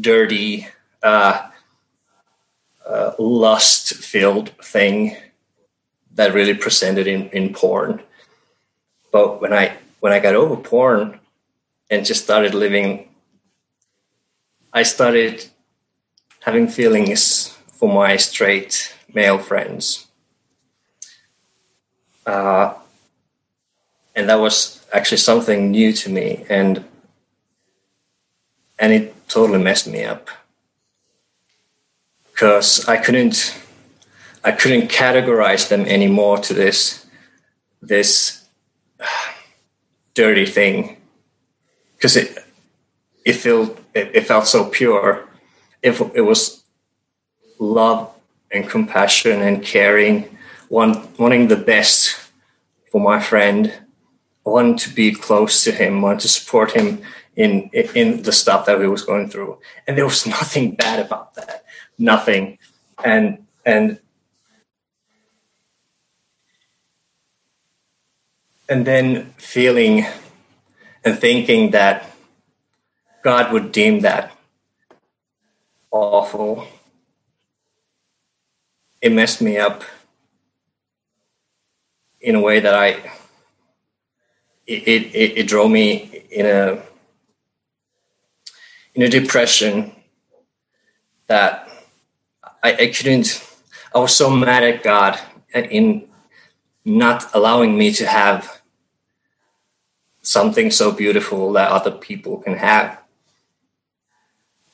dirty, 0.00 0.66
uh, 1.02 1.48
uh, 2.86 3.12
lust-filled 3.18 4.50
thing 4.62 5.16
that 6.14 6.34
really 6.34 6.54
presented 6.54 7.06
in, 7.06 7.28
in 7.30 7.54
porn. 7.54 8.02
But 9.12 9.40
when 9.40 9.52
I 9.52 9.76
when 10.00 10.12
I 10.12 10.18
got 10.18 10.34
over 10.34 10.56
porn 10.56 11.20
and 11.90 12.04
just 12.04 12.24
started 12.24 12.54
living, 12.54 13.08
I 14.72 14.82
started 14.82 15.46
having 16.48 16.66
feelings 16.66 17.54
for 17.66 17.92
my 17.92 18.16
straight 18.16 18.94
male 19.12 19.36
friends. 19.36 20.06
Uh, 22.24 22.72
and 24.16 24.30
that 24.30 24.40
was 24.40 24.82
actually 24.90 25.18
something 25.18 25.70
new 25.70 25.92
to 25.92 26.08
me 26.08 26.46
and 26.48 26.82
and 28.78 28.94
it 28.94 29.28
totally 29.28 29.62
messed 29.62 29.86
me 29.86 30.04
up 30.04 30.30
because 32.30 32.88
I 32.88 32.96
couldn't 32.96 33.54
I 34.42 34.52
couldn't 34.52 34.90
categorize 34.90 35.68
them 35.68 35.84
anymore 35.84 36.38
to 36.46 36.54
this 36.54 37.04
this 37.82 38.48
dirty 40.14 40.46
thing 40.46 40.96
because 41.96 42.16
it 42.16 42.38
it 43.26 43.34
felt 43.34 43.78
it, 43.92 44.16
it, 44.16 44.26
felt 44.26 44.46
so 44.46 44.64
pure. 44.64 45.27
If 45.82 46.00
it, 46.00 46.22
was 46.22 46.64
love 47.58 48.12
and 48.50 48.68
compassion 48.68 49.42
and 49.42 49.62
caring, 49.62 50.36
want, 50.68 51.18
wanting 51.18 51.48
the 51.48 51.56
best 51.56 52.16
for 52.90 53.00
my 53.00 53.20
friend, 53.20 53.72
wanting 54.44 54.76
to 54.76 54.90
be 54.90 55.12
close 55.12 55.64
to 55.64 55.72
him, 55.72 56.02
wanting 56.02 56.20
to 56.20 56.28
support 56.28 56.72
him 56.72 57.02
in 57.36 57.70
in 57.72 58.22
the 58.22 58.32
stuff 58.32 58.66
that 58.66 58.80
he 58.80 58.86
was 58.88 59.04
going 59.04 59.28
through, 59.30 59.58
and 59.86 59.96
there 59.96 60.04
was 60.04 60.26
nothing 60.38 60.74
bad 60.74 60.98
about 60.98 61.34
that, 61.34 61.64
nothing, 61.96 62.58
and 63.04 63.46
and 63.64 64.00
and 68.68 68.86
then 68.86 69.32
feeling 69.38 70.06
and 71.04 71.18
thinking 71.18 71.70
that 71.70 72.10
God 73.22 73.52
would 73.52 73.72
deem 73.72 74.00
that 74.00 74.32
awful. 75.98 76.66
It 79.00 79.12
messed 79.12 79.40
me 79.40 79.58
up 79.58 79.84
in 82.20 82.34
a 82.34 82.40
way 82.40 82.60
that 82.60 82.74
I 82.74 82.88
it 84.66 84.86
it, 85.14 85.38
it 85.38 85.48
drove 85.48 85.70
me 85.70 86.24
in 86.30 86.46
a 86.46 86.82
in 88.94 89.02
a 89.02 89.08
depression 89.08 89.94
that 91.28 91.68
I, 92.62 92.72
I 92.72 92.86
couldn't. 92.88 93.44
I 93.94 93.98
was 93.98 94.14
so 94.14 94.30
mad 94.30 94.64
at 94.64 94.82
God 94.82 95.18
in 95.54 96.08
not 96.84 97.26
allowing 97.34 97.76
me 97.76 97.92
to 97.92 98.06
have 98.06 98.60
something 100.22 100.70
so 100.70 100.92
beautiful 100.92 101.52
that 101.52 101.70
other 101.70 101.90
people 101.90 102.38
can 102.38 102.54
have. 102.54 102.97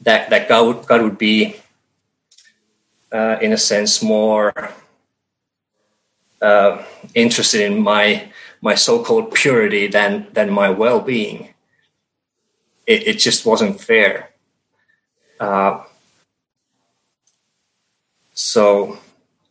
That 0.00 0.30
that 0.30 0.48
God 0.48 0.66
would 0.66 0.86
God 0.86 1.02
would 1.02 1.18
be, 1.18 1.56
uh, 3.12 3.38
in 3.40 3.52
a 3.52 3.58
sense, 3.58 4.02
more 4.02 4.52
uh, 6.42 6.84
interested 7.14 7.62
in 7.62 7.80
my 7.80 8.30
my 8.60 8.74
so-called 8.74 9.32
purity 9.34 9.86
than 9.86 10.26
than 10.32 10.50
my 10.50 10.70
well-being. 10.70 11.54
It, 12.86 13.06
it 13.08 13.18
just 13.18 13.46
wasn't 13.46 13.80
fair. 13.80 14.30
Uh, 15.40 15.82
so 18.34 18.98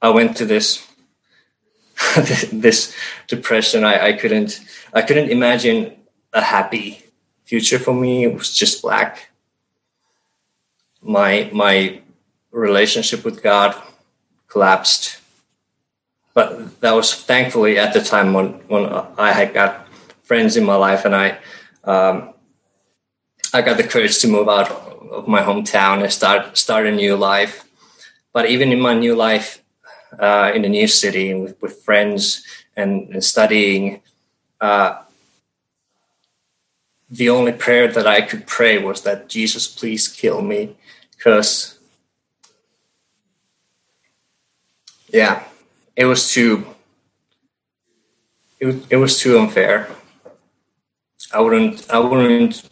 I 0.02 0.10
went 0.10 0.38
to 0.38 0.46
this 0.46 0.86
this 2.52 2.96
depression. 3.28 3.84
I, 3.84 4.08
I 4.08 4.14
couldn't 4.14 4.60
I 4.94 5.02
couldn't 5.02 5.30
imagine 5.30 5.96
a 6.34 6.42
happy 6.42 7.04
future 7.46 7.80
for 7.80 7.94
me. 7.94 8.24
It 8.24 8.34
was 8.34 8.54
just 8.54 8.82
black. 8.82 9.30
My 11.04 11.50
my 11.54 12.02
relationship 12.52 13.26
with 13.26 13.44
God 13.44 13.76
collapsed. 14.48 15.20
But 16.34 16.82
that 16.82 16.94
was 16.94 17.14
thankfully 17.14 17.78
at 17.78 17.94
the 17.94 18.02
time 18.02 18.34
when, 18.34 18.54
when 18.68 18.86
I 19.18 19.34
had 19.34 19.54
got 19.54 19.88
friends 20.24 20.58
in 20.58 20.64
my 20.64 20.76
life 20.76 21.06
and 21.06 21.16
I 21.16 21.38
um, 21.84 22.34
I 23.54 23.62
got 23.62 23.78
the 23.78 23.84
courage 23.84 24.20
to 24.20 24.28
move 24.28 24.50
out 24.50 24.72
of 25.12 25.28
my 25.28 25.42
hometown 25.42 26.02
and 26.02 26.12
start 26.12 26.58
start 26.58 26.88
a 26.88 26.92
new 26.92 27.16
life. 27.16 27.66
But 28.34 28.50
even 28.50 28.72
in 28.72 28.82
my 28.82 28.96
new 28.96 29.16
life, 29.16 29.62
uh, 30.18 30.52
in 30.56 30.66
a 30.66 30.70
new 30.70 30.88
city 30.88 31.34
with, 31.36 31.62
with 31.62 31.84
friends 31.84 32.44
and, 32.76 33.10
and 33.14 33.24
studying, 33.24 34.02
uh, 34.60 35.03
the 37.14 37.30
only 37.30 37.52
prayer 37.52 37.88
that 37.88 38.08
I 38.08 38.22
could 38.22 38.48
pray 38.48 38.80
was 38.80 39.04
that 39.04 39.30
Jesus, 39.30 39.68
please 39.68 40.08
kill 40.08 40.42
me, 40.42 40.76
because 41.16 41.78
yeah, 45.10 45.44
it 45.96 46.06
was 46.06 46.32
too 46.32 46.66
it, 48.60 48.84
it 48.90 48.96
was 48.98 49.20
too 49.20 49.38
unfair. 49.38 49.90
I 51.32 51.40
wouldn't 51.40 51.88
I 51.92 52.00
wouldn't 52.00 52.68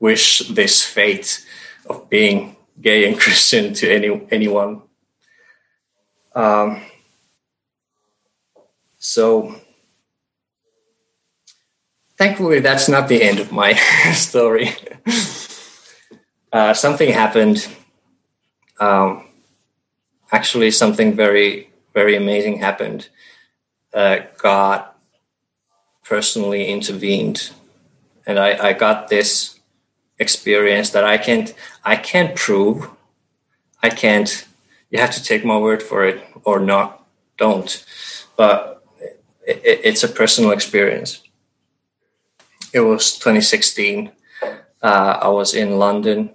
wish 0.00 0.40
this 0.48 0.84
fate 0.84 1.46
of 1.88 2.10
being 2.10 2.56
gay 2.80 3.06
and 3.06 3.20
Christian 3.22 3.72
to 3.74 3.88
any 3.88 4.20
anyone. 4.32 4.82
Um, 6.34 6.82
so 8.98 9.54
thankfully, 12.20 12.60
that's 12.60 12.88
not 12.88 13.08
the 13.08 13.22
end 13.22 13.40
of 13.40 13.50
my 13.50 13.72
story. 14.12 14.68
uh, 16.52 16.74
something 16.74 17.10
happened. 17.10 17.66
Um, 18.78 19.26
actually, 20.30 20.70
something 20.70 21.16
very, 21.16 21.70
very 21.94 22.14
amazing 22.16 22.58
happened. 22.58 23.08
Uh, 23.94 24.18
God 24.36 24.84
personally 26.04 26.68
intervened, 26.68 27.50
and 28.26 28.38
I, 28.38 28.68
I 28.68 28.72
got 28.74 29.08
this 29.08 29.58
experience 30.18 30.90
that 30.90 31.04
I 31.04 31.16
can't, 31.16 31.54
I 31.82 31.96
can't 31.96 32.36
prove. 32.36 32.90
I 33.82 33.88
can't 33.88 34.46
you 34.90 34.98
have 35.00 35.12
to 35.12 35.22
take 35.22 35.44
my 35.44 35.56
word 35.56 35.82
for 35.82 36.04
it 36.04 36.22
or 36.44 36.60
not 36.60 37.06
don't 37.38 37.84
but 38.36 38.84
it, 39.46 39.80
it's 39.84 40.04
a 40.04 40.08
personal 40.08 40.50
experience 40.50 41.22
it 42.72 42.80
was 42.80 43.18
2016 43.18 44.10
uh, 44.82 45.18
i 45.22 45.28
was 45.28 45.54
in 45.54 45.78
london 45.78 46.30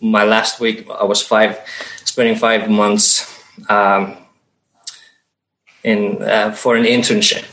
my 0.00 0.24
last 0.24 0.60
week 0.60 0.88
i 0.90 1.04
was 1.04 1.22
five 1.22 1.58
spending 2.04 2.36
five 2.36 2.68
months 2.70 3.26
um, 3.68 4.16
in 5.82 6.22
uh, 6.22 6.52
for 6.52 6.76
an 6.76 6.84
internship 6.84 7.46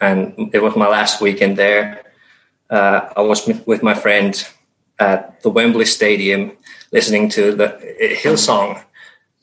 and 0.00 0.50
it 0.52 0.62
was 0.62 0.76
my 0.76 0.88
last 0.88 1.20
weekend 1.20 1.56
there 1.56 2.02
uh, 2.70 3.08
i 3.16 3.20
was 3.20 3.46
with 3.66 3.82
my 3.82 3.94
friend 3.94 4.48
at 4.98 5.42
the 5.42 5.50
wembley 5.50 5.84
stadium 5.84 6.52
listening 6.92 7.28
to 7.28 7.54
the 7.54 7.68
hillsong 8.22 8.82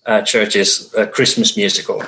uh, 0.05 0.21
church's 0.21 0.93
uh, 0.95 1.05
Christmas 1.07 1.55
musical. 1.55 2.03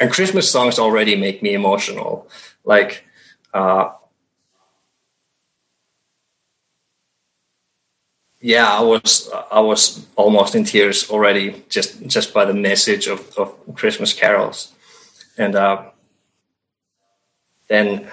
And 0.00 0.10
Christmas 0.10 0.50
songs 0.50 0.78
already 0.78 1.16
make 1.16 1.42
me 1.42 1.54
emotional. 1.54 2.28
Like, 2.64 3.04
uh, 3.52 3.90
yeah, 8.40 8.66
I 8.66 8.80
was 8.80 9.30
I 9.50 9.60
was 9.60 10.06
almost 10.16 10.54
in 10.54 10.64
tears 10.64 11.10
already 11.10 11.64
just 11.68 12.06
just 12.06 12.32
by 12.32 12.44
the 12.44 12.54
message 12.54 13.06
of, 13.06 13.36
of 13.36 13.54
Christmas 13.74 14.12
carols, 14.14 14.72
and 15.36 15.54
uh, 15.54 15.90
then 17.68 18.08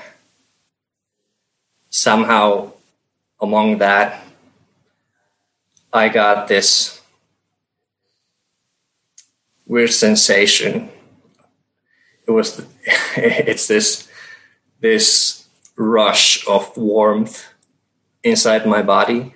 somehow 1.89 2.73
among 3.39 3.78
that, 3.78 4.23
I 5.93 6.10
got 6.10 6.47
this 6.47 7.02
weird 9.65 9.91
sensation. 9.91 10.89
It 12.28 12.32
was 12.32 12.62
it's 13.15 13.67
this 13.67 14.10
this 14.80 15.48
rush 15.76 16.48
of 16.48 16.76
warmth 16.76 17.46
inside 18.24 18.66
my 18.66 18.82
body, 18.82 19.36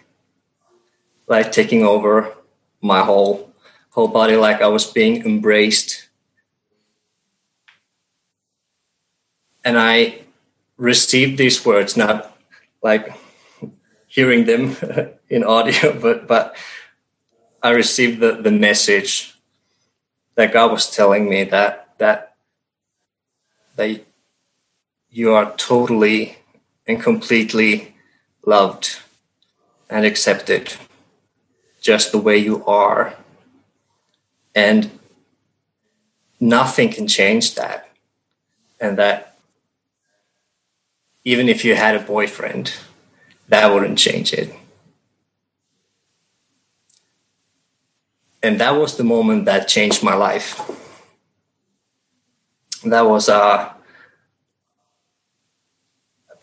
like 1.28 1.52
taking 1.52 1.84
over 1.86 2.34
my 2.82 3.04
whole 3.04 3.54
whole 3.92 4.08
body, 4.08 4.36
like 4.36 4.62
I 4.62 4.68
was 4.68 4.86
being 4.86 5.26
embraced. 5.26 6.10
And 9.64 9.78
I 9.78 10.24
received 10.78 11.38
these 11.38 11.64
words, 11.66 11.96
not 11.96 12.36
like 12.82 13.14
hearing 14.08 14.46
them 14.46 14.76
in 15.30 15.44
audio, 15.44 16.00
but 16.02 16.28
but 16.28 16.56
I 17.62 17.72
received 17.72 18.20
the, 18.20 18.42
the 18.42 18.52
message 18.52 19.36
that 20.36 20.52
God 20.52 20.72
was 20.72 20.90
telling 20.90 21.30
me 21.30 21.44
that 21.46 21.94
that 22.00 22.36
that 23.76 24.04
you 25.12 25.34
are 25.34 25.54
totally 25.58 26.38
and 26.88 27.02
completely 27.02 27.96
loved 28.46 29.00
and 29.90 30.06
accepted 30.06 30.74
just 31.82 32.12
the 32.12 32.18
way 32.18 32.38
you 32.38 32.66
are. 32.66 33.14
And 34.56 34.90
nothing 36.40 36.90
can 36.90 37.08
change 37.08 37.56
that. 37.56 37.90
And 38.80 38.98
that 38.98 39.36
even 41.24 41.50
if 41.50 41.64
you 41.64 41.76
had 41.76 41.96
a 41.96 42.00
boyfriend 42.00 42.74
that 43.52 43.74
wouldn't 43.74 43.98
change 43.98 44.32
it. 44.32 44.56
And 48.42 48.60
that 48.62 48.72
was 48.72 48.96
the 48.96 49.04
moment 49.04 49.44
that 49.46 49.68
changed 49.68 50.02
my 50.02 50.16
life. 50.16 50.60
That 52.86 53.02
was 53.02 53.28
uh, 53.28 53.74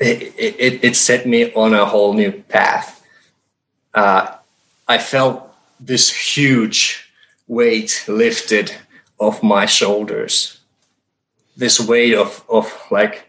it, 0.01 0.35
it, 0.39 0.85
it 0.85 0.97
set 0.97 1.27
me 1.27 1.53
on 1.53 1.75
a 1.75 1.85
whole 1.85 2.15
new 2.15 2.33
path. 2.33 3.05
Uh, 3.95 4.35
I 4.87 4.99
felt 4.99 5.53
this 5.81 6.37
huge 6.37 7.11
weight 7.47 8.05
lifted 8.09 8.75
off 9.19 9.43
my 9.43 9.67
shoulders. 9.67 10.61
This 11.57 11.81
weight 11.81 12.15
of, 12.15 12.45
of 12.49 12.73
like, 12.91 13.29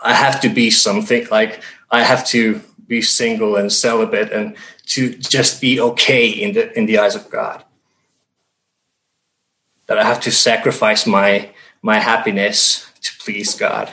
I 0.00 0.12
have 0.12 0.40
to 0.42 0.48
be 0.48 0.70
something, 0.70 1.26
like, 1.30 1.62
I 1.90 2.02
have 2.02 2.26
to 2.28 2.60
be 2.86 3.02
single 3.02 3.56
and 3.56 3.72
celibate 3.72 4.32
and 4.32 4.56
to 4.86 5.14
just 5.14 5.60
be 5.60 5.80
okay 5.80 6.28
in 6.28 6.54
the, 6.54 6.76
in 6.78 6.86
the 6.86 6.98
eyes 6.98 7.14
of 7.14 7.30
God 7.30 7.64
that 9.88 9.98
I 9.98 10.04
have 10.04 10.20
to 10.20 10.30
sacrifice 10.30 11.06
my 11.06 11.50
my 11.82 11.98
happiness 11.98 12.90
to 13.02 13.12
please 13.18 13.54
God. 13.54 13.92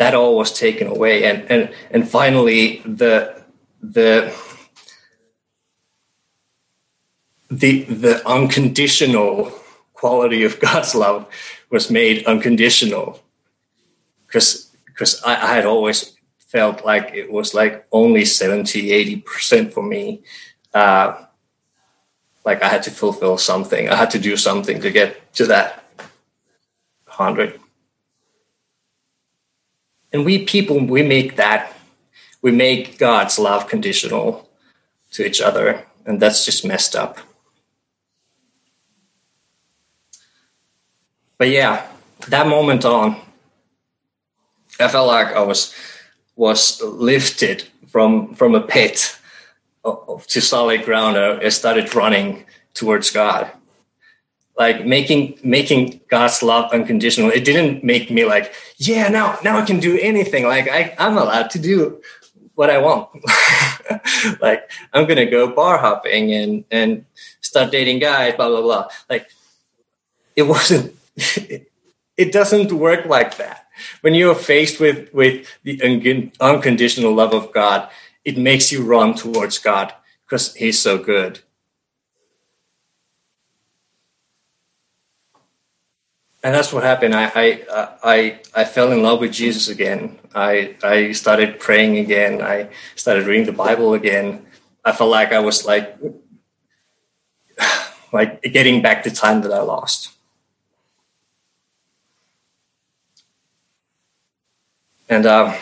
That 0.00 0.14
all 0.14 0.34
was 0.34 0.50
taken 0.56 0.88
away, 0.88 1.24
and 1.28 1.44
and 1.52 1.68
and 1.90 2.08
finally 2.08 2.80
the 2.86 3.44
the 3.82 4.32
the 7.50 7.84
the 7.84 8.26
unconditional 8.26 9.52
quality 9.92 10.44
of 10.44 10.58
God's 10.58 10.94
love 10.94 11.26
was 11.68 11.90
made 11.90 12.24
unconditional 12.24 13.20
because 14.26 14.70
because 14.86 15.20
I, 15.22 15.34
I, 15.34 15.54
had 15.54 15.66
always 15.66 16.16
felt 16.38 16.84
like 16.84 17.12
it 17.14 17.30
was 17.30 17.54
like 17.54 17.86
only 17.92 18.24
70, 18.24 19.22
80% 19.22 19.72
for 19.72 19.82
me. 19.82 20.22
Uh, 20.74 21.24
like 22.44 22.62
I 22.62 22.68
had 22.68 22.82
to 22.84 22.90
fulfill 22.90 23.38
something. 23.38 23.88
I 23.88 23.96
had 23.96 24.10
to 24.12 24.18
do 24.18 24.36
something 24.36 24.80
to 24.80 24.90
get 24.90 25.32
to 25.34 25.46
that 25.46 25.84
100. 27.06 27.60
And 30.12 30.24
we 30.24 30.44
people, 30.44 30.80
we 30.84 31.02
make 31.02 31.36
that, 31.36 31.72
we 32.42 32.50
make 32.50 32.98
God's 32.98 33.38
love 33.38 33.68
conditional 33.68 34.48
to 35.12 35.24
each 35.24 35.40
other. 35.40 35.84
And 36.04 36.20
that's 36.20 36.44
just 36.44 36.64
messed 36.64 36.96
up. 36.96 37.18
But 41.38 41.48
yeah, 41.48 41.86
that 42.28 42.46
moment 42.48 42.84
on, 42.84 43.16
I 44.78 44.88
felt 44.88 45.08
like 45.08 45.28
I 45.34 45.42
was 45.42 45.74
was 46.36 46.80
lifted 46.82 47.64
from 47.88 48.34
from 48.34 48.54
a 48.54 48.60
pit 48.60 49.16
to 49.84 50.40
solid 50.40 50.84
ground. 50.84 51.16
I 51.16 51.48
started 51.48 51.94
running 51.94 52.44
towards 52.74 53.10
God, 53.10 53.50
like 54.60 54.84
making 54.84 55.38
making 55.42 56.02
God's 56.08 56.42
love 56.42 56.70
unconditional. 56.70 57.30
It 57.30 57.46
didn't 57.46 57.82
make 57.82 58.10
me 58.10 58.26
like, 58.26 58.52
yeah, 58.76 59.08
now 59.08 59.38
now 59.42 59.56
I 59.56 59.64
can 59.64 59.80
do 59.80 59.98
anything. 59.98 60.44
Like 60.44 60.68
I, 60.68 60.94
I'm 60.98 61.16
allowed 61.16 61.48
to 61.52 61.58
do 61.58 62.02
what 62.56 62.68
I 62.68 62.76
want. 62.76 63.08
like 64.42 64.70
I'm 64.92 65.06
gonna 65.08 65.24
go 65.24 65.48
bar 65.48 65.78
hopping 65.78 66.34
and 66.34 66.64
and 66.70 67.06
start 67.40 67.72
dating 67.72 68.00
guys, 68.00 68.34
blah 68.36 68.48
blah 68.48 68.60
blah. 68.60 68.88
Like 69.08 69.30
it 70.36 70.42
wasn't 70.42 70.94
it 72.20 72.30
doesn't 72.30 72.70
work 72.70 73.06
like 73.06 73.38
that. 73.38 73.66
When 74.02 74.12
you 74.12 74.30
are 74.30 74.34
faced 74.52 74.78
with, 74.78 75.08
with 75.14 75.48
the 75.62 75.80
un- 75.82 76.32
unconditional 76.38 77.14
love 77.14 77.32
of 77.32 77.50
God, 77.50 77.88
it 78.26 78.36
makes 78.36 78.70
you 78.70 78.84
run 78.84 79.14
towards 79.14 79.56
God 79.56 79.94
because 80.26 80.54
He's 80.54 80.78
so 80.78 80.98
good. 80.98 81.40
And 86.42 86.54
that's 86.54 86.72
what 86.72 86.84
happened. 86.84 87.14
I, 87.14 87.30
I, 87.34 87.64
I, 88.02 88.40
I 88.54 88.64
fell 88.64 88.92
in 88.92 89.02
love 89.02 89.20
with 89.20 89.32
Jesus 89.32 89.68
again. 89.68 90.18
I, 90.34 90.76
I 90.82 91.12
started 91.12 91.60
praying 91.60 91.98
again. 91.98 92.40
I 92.40 92.70
started 92.96 93.26
reading 93.26 93.46
the 93.46 93.52
Bible 93.52 93.92
again. 93.94 94.46
I 94.84 94.92
felt 94.92 95.10
like 95.10 95.32
I 95.32 95.40
was 95.40 95.66
like, 95.66 95.98
like 98.12 98.42
getting 98.42 98.80
back 98.80 99.04
the 99.04 99.10
time 99.10 99.42
that 99.42 99.52
I 99.52 99.60
lost. 99.60 100.12
and 105.10 105.26
uh, 105.26 105.54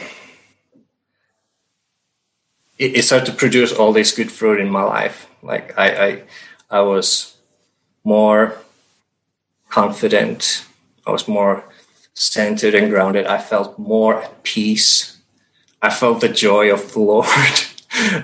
it, 2.77 2.99
it, 2.99 3.03
started 3.03 3.27
to 3.27 3.33
produce 3.33 3.73
all 3.73 3.93
this 3.93 4.14
good 4.14 4.31
fruit 4.31 4.61
in 4.61 4.71
my 4.71 4.83
life. 4.83 5.29
Like 5.43 5.77
I, 5.79 5.88
I, 6.07 6.23
I 6.71 6.81
was 6.83 7.37
more 8.05 8.59
confident. 9.71 10.67
I 11.09 11.11
was 11.11 11.27
more 11.27 11.64
centered 12.12 12.75
and 12.75 12.90
grounded. 12.90 13.27
I 13.27 13.38
felt 13.38 13.79
more 13.79 14.23
at 14.23 14.42
peace. 14.42 15.16
I 15.81 15.90
felt 15.90 16.21
the 16.21 16.29
joy 16.29 16.71
of 16.73 16.92
the 16.92 17.01
Lord. 17.12 17.27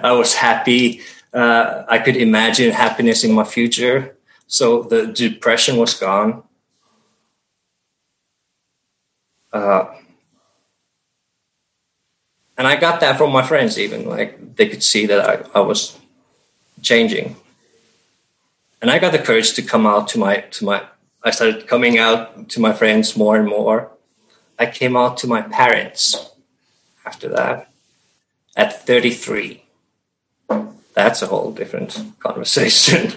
I 0.03 0.12
was 0.12 0.35
happy. 0.35 1.01
Uh, 1.33 1.85
I 1.88 1.99
could 1.99 2.16
imagine 2.16 2.70
happiness 2.70 3.25
in 3.25 3.33
my 3.33 3.44
future. 3.44 4.16
So 4.47 4.83
the 4.83 5.07
depression 5.07 5.79
was 5.79 5.94
gone. 5.94 6.42
Uh, 9.51 9.87
and 12.59 12.66
I 12.66 12.77
got 12.77 13.01
that 13.01 13.16
from 13.16 13.33
my 13.33 13.42
friends 13.42 13.79
even 13.79 14.05
like 14.09 14.57
they 14.57 14.68
could 14.68 14.83
see 14.83 15.07
that 15.07 15.20
I, 15.29 15.59
I 15.59 15.62
was 15.62 15.97
changing 16.83 17.37
and 18.83 18.90
I 18.90 18.99
got 18.99 19.12
the 19.12 19.18
courage 19.18 19.55
to 19.55 19.62
come 19.62 19.87
out 19.87 20.09
to 20.09 20.18
my 20.18 20.38
to 20.59 20.64
my 20.64 20.83
I 21.25 21.31
started 21.31 21.67
coming 21.67 21.99
out 21.99 22.49
to 22.51 22.61
my 22.61 22.73
friends 22.73 23.17
more 23.17 23.37
and 23.37 23.49
more 23.49 23.91
I 24.59 24.67
came 24.67 24.97
out 24.97 25.17
to 25.19 25.27
my 25.27 25.43
parents 25.43 26.31
after 27.05 27.29
that 27.31 27.71
at 28.57 28.87
33 28.87 29.65
that's 30.95 31.23
a 31.23 31.27
whole 31.27 31.51
different 31.53 31.99
conversation 32.21 33.13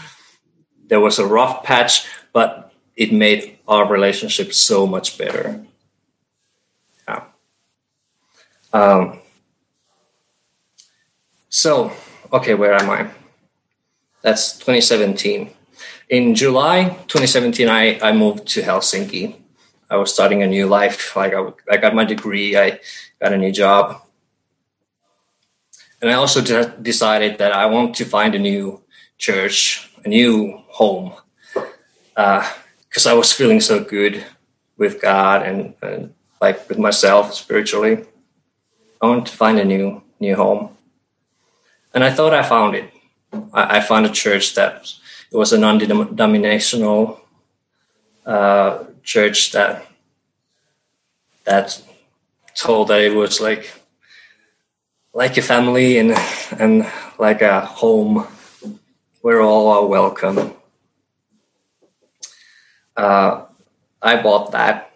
there 0.88 1.00
was 1.00 1.18
a 1.18 1.26
rough 1.26 1.62
patch 1.62 2.06
but 2.32 2.72
it 2.96 3.12
made 3.12 3.58
our 3.68 3.86
relationship 3.86 4.54
so 4.54 4.86
much 4.86 5.18
better 5.18 5.60
Yeah. 7.08 7.24
um, 8.72 9.18
so, 11.56 11.90
okay, 12.30 12.52
where 12.52 12.74
am 12.74 12.90
I? 12.90 13.10
That's 14.20 14.58
2017. 14.58 15.55
In 16.08 16.36
July 16.36 16.90
2017, 17.08 17.68
I, 17.68 17.98
I 17.98 18.12
moved 18.12 18.46
to 18.48 18.62
Helsinki. 18.62 19.34
I 19.90 19.96
was 19.96 20.14
starting 20.14 20.42
a 20.42 20.46
new 20.46 20.66
life. 20.66 21.16
Like 21.16 21.34
I, 21.34 21.52
I 21.68 21.76
got 21.78 21.96
my 21.96 22.04
degree, 22.04 22.56
I 22.56 22.78
got 23.20 23.32
a 23.32 23.36
new 23.36 23.50
job. 23.50 24.02
And 26.00 26.08
I 26.08 26.14
also 26.14 26.40
decided 26.80 27.38
that 27.38 27.52
I 27.52 27.66
want 27.66 27.96
to 27.96 28.04
find 28.04 28.36
a 28.36 28.38
new 28.38 28.82
church, 29.18 29.90
a 30.04 30.08
new 30.08 30.62
home, 30.68 31.12
because 32.14 33.06
uh, 33.06 33.10
I 33.10 33.14
was 33.14 33.32
feeling 33.32 33.60
so 33.60 33.82
good 33.82 34.24
with 34.76 35.02
God 35.02 35.42
and, 35.42 35.74
and 35.82 36.14
like 36.40 36.68
with 36.68 36.78
myself 36.78 37.34
spiritually. 37.34 38.04
I 39.02 39.06
want 39.06 39.26
to 39.26 39.36
find 39.36 39.58
a 39.58 39.64
new 39.64 40.02
new 40.20 40.36
home. 40.36 40.76
And 41.92 42.04
I 42.04 42.12
thought 42.12 42.32
I 42.32 42.42
found 42.42 42.76
it. 42.76 42.92
I, 43.52 43.78
I 43.78 43.80
found 43.80 44.06
a 44.06 44.10
church 44.10 44.54
that 44.54 44.86
it 45.30 45.36
was 45.36 45.52
a 45.52 45.58
non-denominational 45.58 47.20
uh, 48.24 48.84
church 49.02 49.52
that 49.52 49.86
that 51.44 51.80
told 52.54 52.88
that 52.88 53.00
it 53.00 53.14
was 53.14 53.40
like 53.40 53.72
like 55.12 55.36
a 55.36 55.42
family 55.42 55.98
and 55.98 56.12
and 56.58 56.86
like 57.18 57.42
a 57.42 57.60
home 57.60 58.26
where 59.22 59.40
all 59.40 59.68
are 59.68 59.86
welcome. 59.86 60.52
Uh, 62.96 63.44
I 64.02 64.22
bought 64.22 64.52
that, 64.52 64.92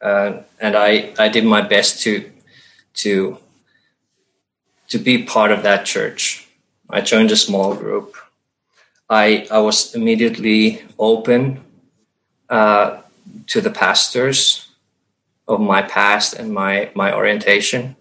uh, 0.00 0.42
and 0.60 0.76
I 0.76 1.14
I 1.18 1.28
did 1.28 1.44
my 1.44 1.62
best 1.62 2.02
to 2.02 2.30
to 2.94 3.38
to 4.88 4.98
be 4.98 5.22
part 5.22 5.52
of 5.52 5.62
that 5.62 5.84
church. 5.84 6.48
I 6.90 7.00
joined 7.00 7.30
a 7.30 7.36
small 7.36 7.74
group. 7.74 8.16
I 9.08 9.46
I 9.50 9.58
was 9.58 9.94
immediately 9.94 10.82
open 10.98 11.60
uh, 12.48 13.00
to 13.46 13.60
the 13.60 13.70
pastors 13.70 14.68
of 15.46 15.60
my 15.60 15.82
past 15.82 16.34
and 16.34 16.52
my 16.52 16.90
my 16.94 17.14
orientation, 17.14 17.96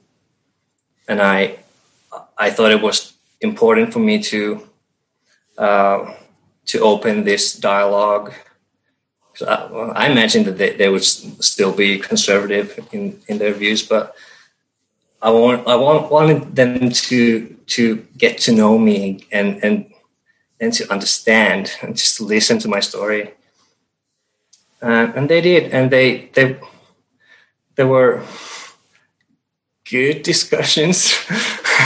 and 1.07 1.21
I 1.21 1.59
I 2.37 2.49
thought 2.49 2.71
it 2.71 2.81
was 2.81 3.13
important 3.41 3.93
for 3.93 3.99
me 3.99 4.21
to 4.23 4.67
uh, 5.57 6.13
to 6.67 6.79
open 6.79 7.23
this 7.23 7.53
dialogue. 7.55 8.33
I, 9.47 9.65
well, 9.71 9.93
I 9.95 10.07
imagine 10.09 10.43
that 10.45 10.57
they, 10.57 10.75
they 10.75 10.89
would 10.89 11.03
still 11.03 11.71
be 11.71 11.99
conservative 11.99 12.79
in, 12.91 13.21
in 13.27 13.37
their 13.37 13.53
views, 13.53 13.85
but 13.87 14.15
I 15.21 15.29
want 15.29 15.67
I 15.67 15.75
want 15.75 16.11
wanted 16.11 16.55
them 16.55 16.89
to 16.89 17.55
to 17.77 18.05
get 18.17 18.37
to 18.39 18.51
know 18.51 18.77
me 18.77 19.25
and 19.31 19.63
and 19.63 19.93
and 20.59 20.73
to 20.73 20.91
understand 20.91 21.71
and 21.81 21.95
just 21.95 22.17
to 22.17 22.23
listen 22.23 22.59
to 22.59 22.67
my 22.67 22.79
story. 22.79 23.33
Uh, 24.81 25.11
and 25.15 25.29
they 25.29 25.41
did, 25.41 25.73
and 25.73 25.89
they 25.89 26.29
they 26.33 26.59
there 27.75 27.87
were 27.87 28.23
good 29.89 30.23
discussions. 30.31 31.17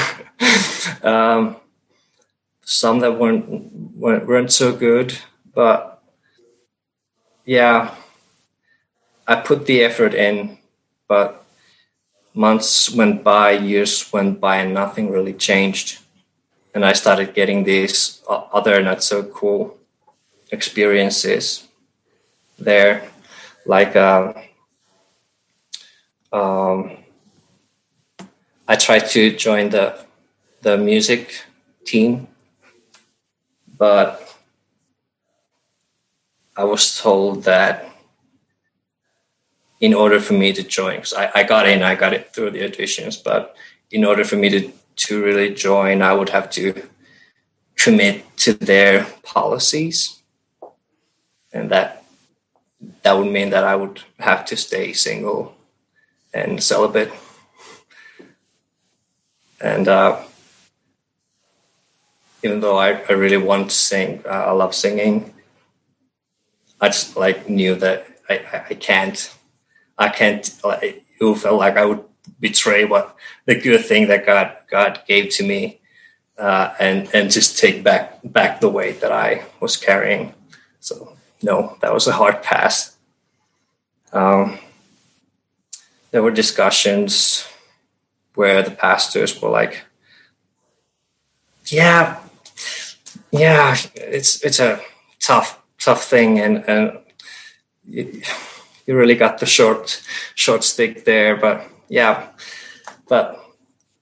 um, 1.03 1.55
some 2.63 2.99
that 2.99 3.17
weren't 3.17 3.47
weren't 3.95 4.51
so 4.51 4.75
good, 4.75 5.17
but 5.53 6.03
yeah, 7.45 7.95
I 9.27 9.35
put 9.35 9.65
the 9.65 9.83
effort 9.83 10.13
in, 10.13 10.57
but 11.07 11.45
months 12.33 12.93
went 12.93 13.23
by, 13.23 13.51
years 13.51 14.11
went 14.11 14.39
by, 14.39 14.57
and 14.57 14.73
nothing 14.73 15.11
really 15.11 15.33
changed. 15.33 16.00
And 16.73 16.85
I 16.85 16.93
started 16.93 17.33
getting 17.33 17.63
these 17.63 18.21
other 18.27 18.81
not 18.81 19.03
so 19.03 19.23
cool 19.23 19.77
experiences 20.51 21.67
there, 22.57 23.09
like 23.65 23.95
uh, 23.95 24.33
um, 26.31 26.97
I 28.67 28.75
tried 28.75 29.09
to 29.09 29.35
join 29.35 29.69
the 29.69 30.05
the 30.61 30.77
music 30.77 31.43
team, 31.85 32.27
but 33.77 34.37
I 36.55 36.63
was 36.63 36.97
told 37.01 37.43
that 37.43 37.89
in 39.79 39.93
order 39.93 40.19
for 40.19 40.33
me 40.33 40.53
to 40.53 40.61
join, 40.61 40.97
because 40.97 41.13
I, 41.13 41.31
I 41.33 41.43
got 41.43 41.67
in, 41.67 41.81
I 41.81 41.95
got 41.95 42.13
it 42.13 42.31
through 42.33 42.51
the 42.51 42.61
auditions, 42.61 43.21
but 43.21 43.55
in 43.89 44.05
order 44.05 44.23
for 44.23 44.35
me 44.35 44.49
to, 44.49 44.71
to 45.07 45.23
really 45.23 45.53
join, 45.53 46.01
I 46.01 46.13
would 46.13 46.29
have 46.29 46.49
to 46.51 46.87
commit 47.75 48.25
to 48.37 48.53
their 48.53 49.05
policies. 49.23 50.21
And 51.53 51.69
that 51.71 52.03
that 53.03 53.13
would 53.13 53.31
mean 53.31 53.49
that 53.51 53.63
I 53.63 53.75
would 53.75 54.01
have 54.19 54.45
to 54.45 54.55
stay 54.55 54.93
single 54.93 55.55
and 56.33 56.63
celibate. 56.63 57.11
And 59.59 59.87
uh, 59.87 60.23
even 62.43 62.59
though 62.59 62.77
I, 62.77 63.01
I 63.09 63.13
really 63.13 63.37
want 63.37 63.69
to 63.69 63.75
sing, 63.75 64.23
uh, 64.25 64.29
I 64.49 64.51
love 64.51 64.73
singing. 64.73 65.33
I 66.79 66.87
just 66.87 67.15
like 67.15 67.47
knew 67.47 67.75
that 67.75 68.07
I, 68.27 68.35
I, 68.51 68.65
I 68.71 68.73
can't, 68.73 69.31
I 69.97 70.09
can't, 70.09 70.49
like, 70.63 71.03
it 71.19 71.37
felt 71.37 71.59
like 71.59 71.77
I 71.77 71.85
would 71.85 72.03
betray 72.39 72.85
what 72.85 73.15
the 73.45 73.55
good 73.55 73.85
thing 73.85 74.07
that 74.07 74.25
God, 74.25 74.55
God 74.69 75.01
gave 75.07 75.29
to 75.31 75.43
me. 75.43 75.79
Uh, 76.37 76.73
and, 76.79 77.07
and 77.13 77.29
just 77.29 77.59
take 77.59 77.83
back, 77.83 78.19
back 78.23 78.61
the 78.61 78.69
weight 78.69 79.01
that 79.01 79.11
I 79.11 79.43
was 79.59 79.77
carrying. 79.77 80.33
So 80.79 81.15
no, 81.43 81.77
that 81.81 81.93
was 81.93 82.07
a 82.07 82.13
hard 82.13 82.41
pass. 82.43 82.95
Um, 84.13 84.59
there 86.11 86.21
were 86.21 86.31
discussions 86.31 87.47
where 88.35 88.61
the 88.63 88.71
pastors 88.71 89.41
were 89.41 89.49
like, 89.49 89.83
"Yeah, 91.67 92.19
yeah, 93.31 93.77
it's 93.95 94.43
it's 94.43 94.59
a 94.59 94.81
tough 95.19 95.61
tough 95.79 96.03
thing, 96.03 96.39
and 96.39 96.63
and 96.67 96.99
you, 97.87 98.21
you 98.85 98.95
really 98.95 99.15
got 99.15 99.39
the 99.39 99.45
short 99.45 100.01
short 100.35 100.63
stick 100.63 101.05
there, 101.05 101.37
but 101.37 101.69
yeah, 101.91 102.29
but 103.09 103.37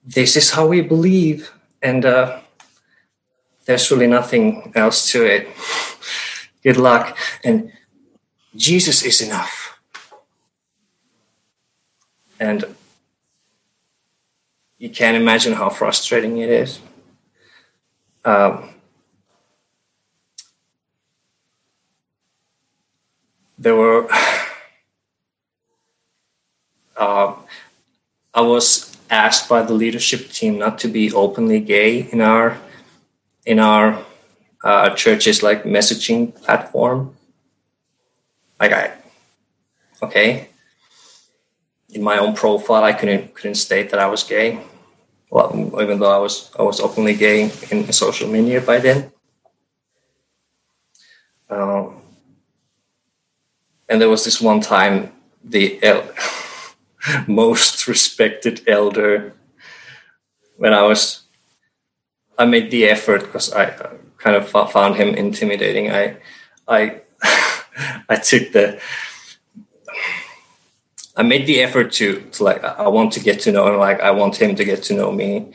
this 0.06 0.36
is 0.36 0.52
how 0.52 0.68
we 0.68 0.80
believe, 0.80 1.50
and 1.82 2.06
uh, 2.06 2.38
there's 3.66 3.90
really 3.90 4.06
nothing 4.06 4.70
else 4.76 5.10
to 5.10 5.26
it. 5.26 5.48
Good 6.62 6.76
luck, 6.76 7.18
and 7.42 7.72
Jesus 8.54 9.02
is 9.02 9.20
enough." 9.20 9.80
And 12.38 12.64
you 14.78 14.88
can't 14.88 15.16
imagine 15.16 15.54
how 15.54 15.68
frustrating 15.68 16.38
it 16.38 16.48
is. 16.48 16.78
Um, 18.24 18.70
there 23.58 23.74
were 23.74 24.06
uh, 26.96 27.34
I 28.34 28.42
was 28.42 28.96
asked 29.10 29.48
by 29.48 29.62
the 29.62 29.74
leadership 29.74 30.30
team 30.30 30.58
not 30.58 30.78
to 30.80 30.88
be 30.88 31.12
openly 31.12 31.60
gay 31.60 32.08
in 32.12 32.20
our 32.20 32.58
in 33.44 33.58
our 33.58 34.04
uh, 34.62 34.90
church's 34.94 35.42
like 35.42 35.64
messaging 35.64 36.34
platform. 36.42 37.16
Like 38.60 38.72
I, 38.72 38.92
okay, 40.02 40.48
in 41.88 42.02
my 42.02 42.18
own 42.18 42.34
profile, 42.34 42.84
I 42.84 42.92
couldn't 42.92 43.34
couldn't 43.34 43.56
state 43.56 43.90
that 43.90 43.98
I 43.98 44.06
was 44.06 44.22
gay. 44.22 44.60
Well, 45.30 45.50
even 45.80 45.98
though 45.98 46.12
I 46.12 46.18
was 46.18 46.50
I 46.58 46.62
was 46.62 46.80
openly 46.80 47.14
gay 47.14 47.50
in 47.70 47.92
social 47.92 48.28
media 48.28 48.60
by 48.60 48.78
then. 48.78 49.12
Um, 51.48 52.00
and 53.88 54.00
there 54.00 54.08
was 54.08 54.24
this 54.24 54.40
one 54.40 54.60
time 54.60 55.12
the 55.42 55.82
el- 55.82 56.08
most 57.26 57.86
respected 57.86 58.62
elder. 58.66 59.32
When 60.56 60.72
I 60.74 60.82
was 60.82 61.22
I 62.38 62.46
made 62.46 62.70
the 62.70 62.86
effort 62.88 63.20
because 63.20 63.52
I 63.52 63.66
kind 64.18 64.36
of 64.36 64.48
found 64.48 64.96
him 64.96 65.14
intimidating. 65.14 65.90
I 65.90 66.16
I 66.68 67.00
I 68.08 68.16
took 68.16 68.52
the 68.52 68.80
I 71.16 71.22
made 71.22 71.46
the 71.46 71.62
effort 71.62 71.92
to, 71.92 72.20
to 72.20 72.44
like 72.44 72.62
I 72.64 72.88
want 72.88 73.12
to 73.12 73.20
get 73.20 73.40
to 73.40 73.52
know 73.52 73.66
him, 73.66 73.78
like 73.78 74.00
I 74.00 74.10
want 74.10 74.40
him 74.40 74.54
to 74.56 74.64
get 74.64 74.82
to 74.84 74.94
know 74.94 75.12
me, 75.12 75.52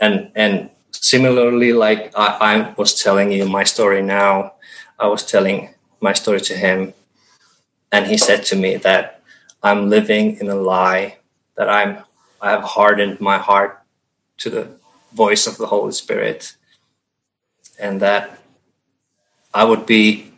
and 0.00 0.30
and 0.34 0.70
similarly, 0.92 1.72
like 1.72 2.12
I, 2.16 2.26
I 2.40 2.74
was 2.76 3.02
telling 3.02 3.32
you 3.32 3.46
my 3.46 3.64
story 3.64 4.02
now, 4.02 4.54
I 4.98 5.08
was 5.08 5.24
telling 5.24 5.74
my 6.00 6.12
story 6.12 6.40
to 6.40 6.54
him, 6.54 6.94
and 7.90 8.06
he 8.06 8.16
said 8.16 8.44
to 8.44 8.56
me 8.56 8.76
that 8.76 9.21
I'm 9.62 9.88
living 9.88 10.38
in 10.38 10.48
a 10.48 10.54
lie, 10.54 11.18
that 11.56 11.68
I'm 11.68 11.98
I 12.40 12.50
have 12.50 12.64
hardened 12.64 13.20
my 13.20 13.38
heart 13.38 13.80
to 14.38 14.50
the 14.50 14.68
voice 15.12 15.46
of 15.46 15.56
the 15.56 15.66
Holy 15.66 15.92
Spirit, 15.92 16.56
and 17.78 18.00
that 18.00 18.40
I 19.54 19.64
would 19.64 19.86
be 19.86 20.32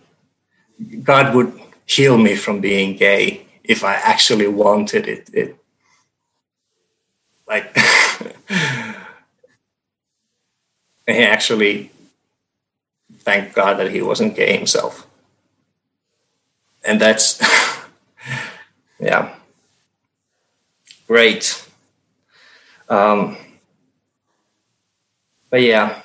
God 1.03 1.35
would 1.35 1.59
heal 1.87 2.19
me 2.19 2.35
from 2.37 2.61
being 2.61 2.97
gay 2.97 3.47
if 3.63 3.85
I 3.85 3.95
actually 3.95 4.49
wanted 4.49 5.09
it. 5.09 5.31
It 5.33 5.57
like 7.47 7.77
he 11.07 11.23
actually 11.23 11.91
thank 13.19 13.55
God 13.55 13.79
that 13.79 13.91
he 13.91 14.03
wasn't 14.03 14.37
gay 14.37 14.57
himself. 14.57 15.07
And 16.85 17.01
that's 17.01 17.41
yeah. 18.99 19.35
Great. 21.07 21.69
Um, 22.89 23.37
but 25.51 25.63
yeah, 25.63 26.03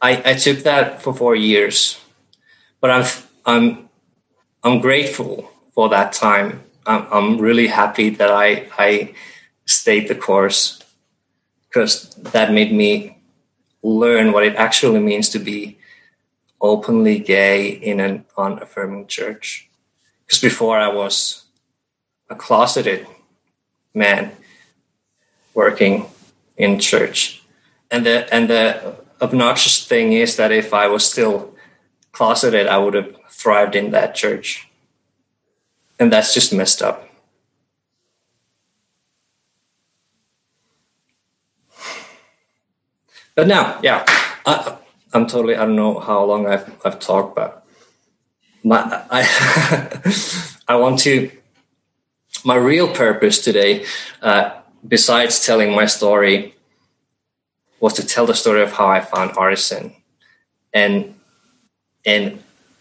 I, 0.00 0.32
I 0.32 0.34
took 0.34 0.58
that 0.60 1.02
for 1.02 1.14
four 1.14 1.34
years, 1.34 2.00
but 2.80 2.90
I'm 2.90 3.04
I'm 3.44 3.88
I'm 4.62 4.80
grateful 4.80 5.50
for 5.72 5.88
that 5.90 6.12
time. 6.12 6.62
I'm, 6.86 7.06
I'm 7.10 7.38
really 7.38 7.68
happy 7.68 8.10
that 8.10 8.30
I, 8.30 8.68
I 8.78 9.14
stayed 9.64 10.08
the 10.08 10.14
course 10.14 10.82
because 11.68 12.10
that 12.32 12.52
made 12.52 12.72
me 12.72 13.18
learn 13.82 14.32
what 14.32 14.44
it 14.44 14.56
actually 14.56 15.00
means 15.00 15.28
to 15.30 15.38
be 15.38 15.78
openly 16.60 17.18
gay 17.18 17.68
in 17.68 18.00
an 18.00 18.24
unaffirming 18.36 19.06
church. 19.06 19.68
Because 20.26 20.40
before 20.40 20.78
I 20.78 20.88
was 20.88 21.45
a 22.28 22.34
closeted 22.34 23.06
man 23.94 24.32
working 25.54 26.06
in 26.56 26.78
church. 26.78 27.42
And 27.90 28.04
the 28.04 28.32
and 28.34 28.48
the 28.50 28.96
obnoxious 29.20 29.86
thing 29.86 30.12
is 30.12 30.36
that 30.36 30.52
if 30.52 30.74
I 30.74 30.88
was 30.88 31.08
still 31.08 31.54
closeted, 32.12 32.66
I 32.66 32.78
would 32.78 32.94
have 32.94 33.16
thrived 33.30 33.76
in 33.76 33.90
that 33.92 34.14
church 34.14 34.68
and 35.98 36.12
that's 36.12 36.34
just 36.34 36.52
messed 36.52 36.82
up. 36.82 37.08
But 43.34 43.46
now, 43.48 43.78
yeah, 43.82 44.04
I, 44.46 44.78
am 45.12 45.26
totally. 45.26 45.56
I 45.56 45.66
don't 45.66 45.76
know 45.76 45.98
how 45.98 46.24
long 46.24 46.46
I've 46.46 46.70
I've 46.86 46.98
talked, 46.98 47.36
but 47.36 47.66
my 48.64 49.04
I 49.10 49.22
I 50.68 50.76
want 50.76 51.00
to. 51.00 51.30
My 52.46 52.54
real 52.54 52.86
purpose 52.86 53.42
today, 53.42 53.84
uh, 54.22 54.50
besides 54.86 55.44
telling 55.44 55.74
my 55.74 55.86
story, 55.86 56.54
was 57.80 57.94
to 57.94 58.06
tell 58.06 58.24
the 58.24 58.34
story 58.34 58.62
of 58.62 58.70
how 58.70 58.86
I 58.86 59.00
found 59.00 59.36
artisan, 59.36 59.96
and 60.72 61.18
and 62.04 62.40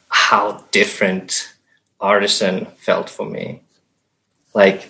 how 0.10 0.64
different 0.70 1.52
artisan 2.00 2.68
felt 2.78 3.10
for 3.10 3.26
me. 3.26 3.64
Like 4.54 4.88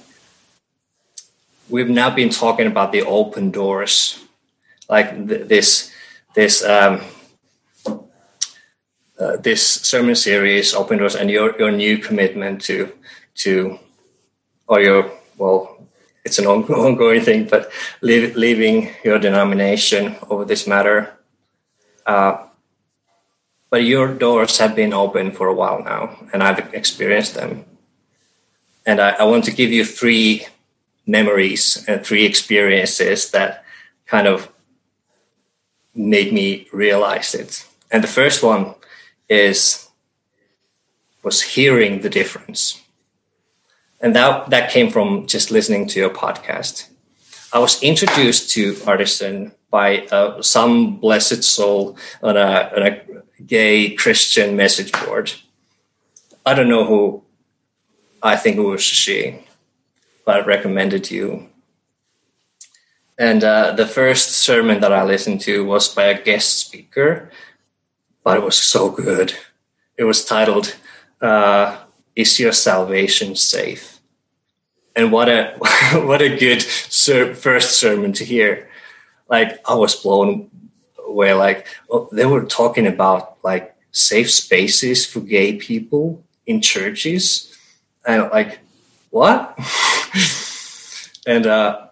we've 1.70 1.88
now 1.88 2.10
been 2.14 2.30
talking 2.30 2.68
about 2.68 2.92
the 2.92 3.04
open 3.04 3.52
doors, 3.52 4.20
like 4.90 5.08
th- 5.30 5.48
this 5.48 5.90
this 6.34 6.62
um, 6.66 7.00
uh, 9.18 9.38
this 9.38 9.66
sermon 9.66 10.16
series, 10.16 10.74
open 10.74 10.98
doors, 10.98 11.16
and 11.16 11.32
your 11.32 11.56
your 11.58 11.72
new 11.72 11.98
commitment 11.98 12.60
to 12.64 12.92
to 13.36 13.80
or 14.68 14.82
your 14.82 15.12
well, 15.38 15.78
it's 16.24 16.40
an 16.40 16.46
ongoing 16.48 17.22
thing, 17.22 17.48
but 17.48 17.72
leaving 18.02 18.90
your 19.04 19.20
denomination 19.20 20.16
over 20.30 20.46
this 20.46 20.68
matter. 20.68 21.14
Uh, 22.06 22.46
but 23.70 23.84
your 23.84 24.14
doors 24.14 24.58
have 24.60 24.76
been 24.76 24.94
open 24.94 25.32
for 25.32 25.48
a 25.48 25.54
while 25.54 25.84
now, 25.84 26.18
and 26.32 26.42
I've 26.42 26.74
experienced 26.74 27.34
them. 27.34 27.66
And 28.86 29.02
I, 29.02 29.12
I 29.12 29.24
want 29.24 29.44
to 29.46 29.52
give 29.52 29.72
you 29.72 29.84
three 29.84 30.46
memories 31.06 31.84
and 31.88 32.06
three 32.06 32.26
experiences 32.26 33.32
that 33.32 33.66
kind 34.06 34.28
of 34.28 34.52
made 35.94 36.34
me 36.34 36.68
realize 36.72 37.34
it. 37.34 37.68
And 37.92 38.04
the 38.04 38.08
first 38.08 38.44
one 38.44 38.76
is 39.30 39.90
was 41.24 41.42
hearing 41.42 42.02
the 42.02 42.10
difference. 42.10 42.85
And 44.06 44.16
that 44.16 44.52
that 44.52 44.70
came 44.70 44.92
from 44.92 45.26
just 45.26 45.50
listening 45.50 45.88
to 45.88 46.00
your 46.00 46.12
podcast. 46.12 46.90
I 47.52 47.58
was 47.58 47.82
introduced 47.82 48.52
to 48.52 48.78
Artisan 48.86 49.52
by 49.72 50.06
uh, 50.12 50.44
some 50.44 50.98
blessed 50.98 51.44
soul 51.44 51.98
on 52.22 52.38
a, 52.38 52.72
on 52.76 52.84
a 52.84 53.02
gay 53.44 53.96
Christian 53.96 54.56
message 54.56 54.92
board. 54.92 55.34
I 56.46 56.54
don't 56.54 56.70
know 56.70 56.86
who. 56.86 57.24
I 58.22 58.36
think 58.36 58.58
it 58.58 58.62
was 58.62 58.84
she, 58.84 59.40
but 60.24 60.36
I 60.36 60.46
recommended 60.46 61.10
you. 61.10 61.50
And 63.18 63.44
uh, 63.44 63.72
the 63.72 63.88
first 63.88 64.34
sermon 64.34 64.82
that 64.82 64.94
I 64.94 65.04
listened 65.04 65.42
to 65.42 65.66
was 65.66 65.90
by 65.90 66.04
a 66.04 66.22
guest 66.22 66.60
speaker, 66.60 67.32
but 68.24 68.38
it 68.38 68.44
was 68.44 68.56
so 68.56 68.92
good. 68.92 69.34
It 69.98 70.04
was 70.04 70.24
titled 70.24 70.76
uh, 71.22 71.78
"Is 72.16 72.40
Your 72.40 72.52
Salvation 72.52 73.36
Safe?" 73.36 73.95
And 74.96 75.12
what 75.12 75.30
a 75.30 75.56
what 75.94 76.22
a 76.22 76.36
good 76.36 76.62
ser- 76.62 77.36
first 77.36 77.80
sermon 77.80 78.14
to 78.14 78.26
hear. 78.26 78.70
Like 79.30 79.60
I 79.68 79.76
was 79.76 79.96
blown 79.96 80.50
away. 81.06 81.34
Like 81.34 81.68
oh, 81.90 82.10
they 82.12 82.26
were 82.26 82.46
talking 82.46 82.88
about 82.88 83.38
like 83.44 83.76
safe 83.92 84.32
spaces 84.32 85.06
for 85.06 85.20
gay 85.20 85.58
people 85.58 86.24
in 86.46 86.62
churches, 86.62 87.56
and 88.06 88.30
like 88.32 88.60
what? 89.10 89.58
and 91.28 91.48
uh, 91.48 91.88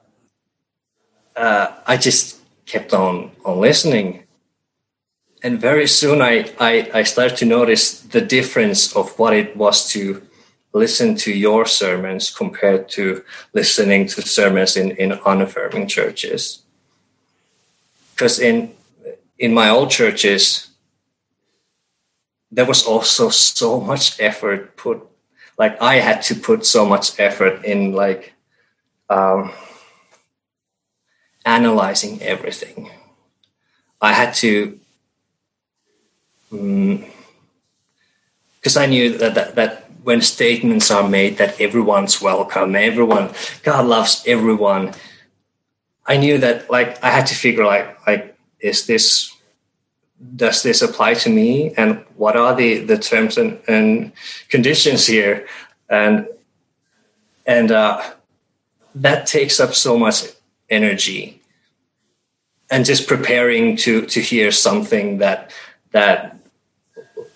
uh, 1.35 1.67
I 1.87 1.97
just 1.97 2.39
kept 2.65 2.93
on 2.93 3.31
on 3.43 3.59
listening, 3.59 4.23
and 5.41 5.59
very 5.59 5.87
soon 5.87 6.21
I, 6.21 6.51
I 6.59 6.89
I 6.93 7.03
started 7.03 7.37
to 7.37 7.45
notice 7.45 7.99
the 7.99 8.21
difference 8.21 8.95
of 8.95 9.17
what 9.19 9.33
it 9.33 9.57
was 9.57 9.89
to 9.91 10.21
listen 10.73 11.15
to 11.15 11.31
your 11.31 11.65
sermons 11.65 12.29
compared 12.29 12.89
to 12.89 13.23
listening 13.53 14.07
to 14.07 14.21
sermons 14.21 14.75
in 14.75 14.91
in 14.91 15.13
unaffirming 15.25 15.87
churches. 15.87 16.63
Because 18.11 18.39
in 18.39 18.73
in 19.37 19.53
my 19.53 19.69
old 19.69 19.91
churches, 19.91 20.73
there 22.53 22.65
was 22.65 22.85
also 22.85 23.29
so 23.29 23.81
much 23.81 24.19
effort 24.19 24.77
put 24.77 25.01
like 25.57 25.81
i 25.81 25.95
had 25.95 26.21
to 26.21 26.35
put 26.35 26.65
so 26.65 26.85
much 26.85 27.19
effort 27.19 27.65
in 27.65 27.93
like 27.93 28.33
um, 29.09 29.51
analyzing 31.45 32.21
everything 32.21 32.89
i 34.01 34.13
had 34.13 34.33
to 34.33 34.79
because 36.49 38.75
mm, 38.75 38.81
i 38.81 38.85
knew 38.85 39.17
that, 39.17 39.33
that 39.33 39.55
that 39.55 39.82
when 40.03 40.21
statements 40.21 40.91
are 40.91 41.07
made 41.07 41.37
that 41.37 41.59
everyone's 41.59 42.21
welcome 42.21 42.75
everyone 42.75 43.31
god 43.63 43.85
loves 43.85 44.23
everyone. 44.27 44.93
I 46.05 46.17
knew 46.17 46.37
that 46.39 46.69
like 46.69 47.01
i 47.03 47.09
had 47.09 47.27
to 47.27 47.35
figure 47.35 47.65
like 47.65 48.05
like 48.05 48.35
is 48.59 48.85
this 48.85 49.33
does 50.35 50.63
this 50.63 50.81
apply 50.81 51.15
to 51.15 51.29
me? 51.29 51.73
And 51.75 52.03
what 52.15 52.35
are 52.35 52.55
the, 52.55 52.79
the 52.79 52.97
terms 52.97 53.37
and, 53.37 53.59
and 53.67 54.13
conditions 54.49 55.05
here? 55.05 55.47
And 55.89 56.27
and 57.45 57.71
uh, 57.71 58.01
that 58.95 59.27
takes 59.27 59.59
up 59.59 59.73
so 59.73 59.97
much 59.97 60.23
energy. 60.69 61.41
And 62.71 62.85
just 62.85 63.07
preparing 63.07 63.75
to 63.77 64.05
to 64.07 64.21
hear 64.21 64.51
something 64.51 65.17
that 65.17 65.51
that 65.91 66.37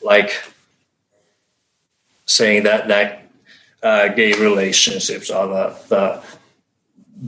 like 0.01 0.31
saying 2.27 2.63
that 2.63 2.87
that 2.89 3.23
uh, 3.81 4.09
gay 4.09 4.33
relationships 4.33 5.31
are 5.31 5.47
the 5.47 5.75
the, 5.89 6.21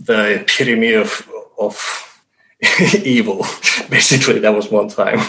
the 0.06 0.42
epitome 0.42 0.94
of 0.94 1.28
of 1.58 2.20
evil. 3.04 3.38
Basically, 3.90 4.40
that 4.40 4.54
was 4.54 4.70
one 4.70 4.90
time. 4.90 5.20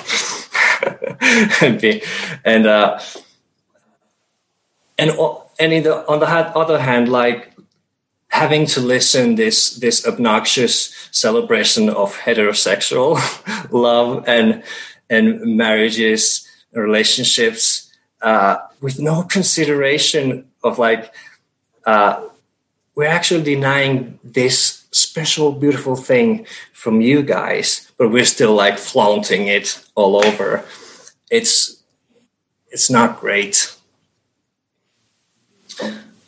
and 2.45 2.67
uh, 2.67 3.01
and 4.99 5.11
and 5.59 5.73
in 5.73 5.83
the, 5.85 6.07
on 6.09 6.21
the 6.21 6.27
other 6.27 6.79
hand, 6.79 7.09
like 7.09 7.53
having 8.29 8.67
to 8.67 8.81
listen 8.81 9.35
this 9.35 9.77
this 9.77 10.07
obnoxious 10.07 10.95
celebration 11.11 11.89
of 11.91 12.17
heterosexual 12.17 13.19
love 13.73 14.25
and 14.27 14.63
and 15.09 15.57
marriages 15.57 16.47
relationships 16.73 17.90
uh, 18.23 18.59
with 18.81 18.99
no 18.99 19.23
consideration 19.37 20.49
of 20.63 20.79
like 20.79 21.13
uh, 21.87 22.23
we're 22.95 23.07
actually 23.07 23.43
denying 23.43 24.19
this 24.23 24.85
special, 24.91 25.53
beautiful 25.53 25.97
thing 25.97 26.47
from 26.73 27.01
you 27.01 27.23
guys, 27.23 27.91
but 27.97 28.11
we're 28.11 28.25
still 28.25 28.55
like 28.55 28.79
flaunting 28.79 29.47
it 29.47 29.83
all 29.95 30.25
over. 30.25 30.65
It's 31.31 31.83
it's 32.71 32.91
not 32.91 33.21
great. 33.21 33.77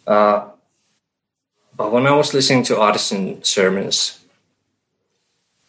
Uh, 0.07 0.49
but 1.77 1.93
when 1.93 2.07
I 2.07 2.13
was 2.13 2.35
listening 2.35 2.65
to 2.65 2.81
Artisan 2.81 3.43
sermons, 3.45 4.21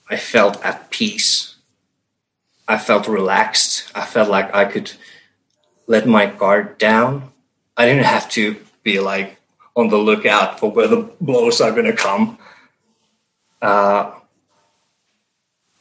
I 0.10 0.18
felt 0.18 0.64
at 0.64 0.90
peace. 0.90 1.56
I 2.68 2.78
felt 2.78 3.08
relaxed. 3.08 3.92
I 3.94 4.06
felt 4.06 4.30
like 4.30 4.54
I 4.54 4.66
could 4.66 4.94
let 5.88 6.08
my 6.08 6.26
guard 6.28 6.78
down. 6.78 7.32
I 7.76 7.86
didn't 7.86 8.06
have 8.06 8.30
to 8.32 8.58
be 8.84 9.00
like 9.00 9.38
on 9.76 9.90
the 9.90 9.98
lookout 9.98 10.60
for 10.60 10.72
where 10.72 10.88
the 10.88 11.10
blows 11.20 11.62
are 11.62 11.72
going 11.72 11.86
to 11.86 11.94
come. 11.94 12.38
Uh, 13.62 14.12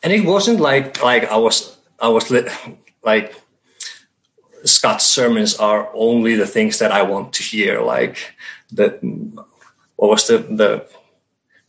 and 0.02 0.12
it 0.12 0.24
wasn't 0.24 0.60
like 0.60 1.02
like 1.02 1.30
I 1.30 1.36
was 1.36 1.76
I 2.00 2.08
was 2.08 2.32
like 3.02 3.34
Scott's 4.64 5.06
sermons 5.06 5.56
are 5.56 5.90
only 5.94 6.34
the 6.34 6.46
things 6.46 6.78
that 6.78 6.92
I 6.92 7.02
want 7.02 7.34
to 7.34 7.42
hear. 7.42 7.80
Like 7.80 8.34
the 8.70 8.98
what 9.96 10.10
was 10.10 10.26
the 10.26 10.38
the 10.38 10.86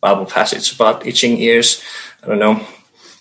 Bible 0.01 0.25
passage 0.25 0.73
about 0.73 1.05
itching 1.05 1.37
ears? 1.37 1.83
I 2.23 2.27
don't 2.27 2.39
know, 2.39 2.65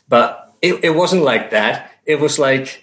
but 0.08 0.54
it, 0.62 0.84
it 0.84 0.90
wasn't 0.90 1.22
like 1.22 1.50
that. 1.50 1.92
It 2.06 2.20
was 2.20 2.38
like 2.38 2.81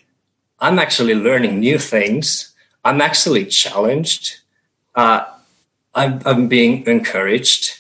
I'm 0.62 0.80
actually 0.80 1.16
learning 1.16 1.60
new 1.60 1.78
things. 1.78 2.54
I'm 2.84 3.02
actually 3.02 3.46
challenged. 3.46 4.40
Uh, 4.96 5.26
I'm, 5.96 6.22
I'm 6.26 6.48
being 6.48 6.86
encouraged, 6.86 7.80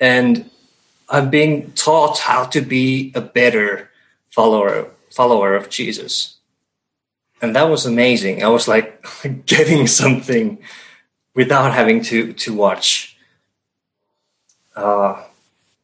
and 0.00 0.50
I'm 1.08 1.30
being 1.30 1.72
taught 1.72 2.18
how 2.18 2.44
to 2.46 2.60
be 2.60 3.12
a 3.14 3.20
better 3.20 3.90
follower 4.30 4.90
follower 5.10 5.54
of 5.54 5.70
Jesus. 5.70 6.36
And 7.40 7.54
that 7.56 7.70
was 7.70 7.86
amazing. 7.86 8.42
I 8.42 8.48
was 8.48 8.68
like 8.68 9.04
getting 9.46 9.86
something 9.86 10.58
without 11.34 11.72
having 11.72 12.02
to 12.04 12.32
to 12.32 12.54
watch. 12.54 13.16
Uh, 14.74 15.22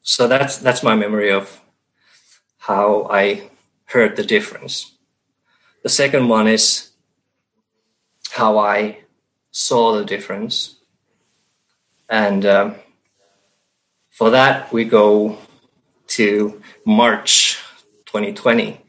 so 0.02 0.28
that's 0.28 0.58
that's 0.58 0.82
my 0.82 0.94
memory 0.94 1.30
of 1.30 1.60
how 2.58 3.08
I 3.10 3.50
heard 3.86 4.16
the 4.16 4.24
difference. 4.24 4.91
The 5.82 5.88
second 5.88 6.28
one 6.28 6.46
is 6.46 6.90
how 8.30 8.58
I 8.58 8.98
saw 9.50 9.96
the 9.96 10.04
difference. 10.04 10.76
And 12.08 12.46
um, 12.46 12.74
for 14.10 14.30
that, 14.30 14.72
we 14.72 14.84
go 14.84 15.38
to 16.08 16.62
March 16.84 17.58
2020 18.06 18.80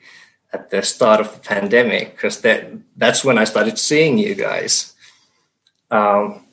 at 0.51 0.69
the 0.69 0.83
start 0.83 1.19
of 1.19 1.33
the 1.33 1.39
pandemic 1.39 2.15
because 2.15 2.41
that 2.41 2.71
that's 2.95 3.25
when 3.25 3.37
I 3.37 3.45
started 3.45 3.79
seeing 3.79 4.17
you 4.17 4.35
guys. 4.35 4.93
Um, 5.89 6.45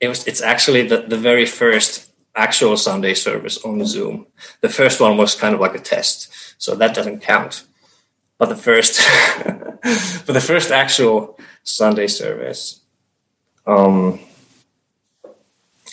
it 0.00 0.08
was 0.08 0.26
it's 0.26 0.40
actually 0.40 0.86
the, 0.86 1.02
the 1.02 1.18
very 1.18 1.46
first 1.46 2.10
actual 2.34 2.76
Sunday 2.76 3.14
service 3.14 3.58
on 3.64 3.84
Zoom. 3.84 4.26
The 4.62 4.68
first 4.68 5.00
one 5.00 5.16
was 5.16 5.34
kind 5.34 5.54
of 5.54 5.60
like 5.60 5.74
a 5.74 5.78
test, 5.78 6.32
so 6.56 6.74
that 6.76 6.94
doesn't 6.94 7.20
count. 7.20 7.64
But 8.42 8.48
the 8.48 8.56
first, 8.56 9.00
but 10.26 10.32
the 10.32 10.40
first 10.40 10.72
actual 10.72 11.38
Sunday 11.62 12.08
service, 12.08 12.80
um, 13.68 14.18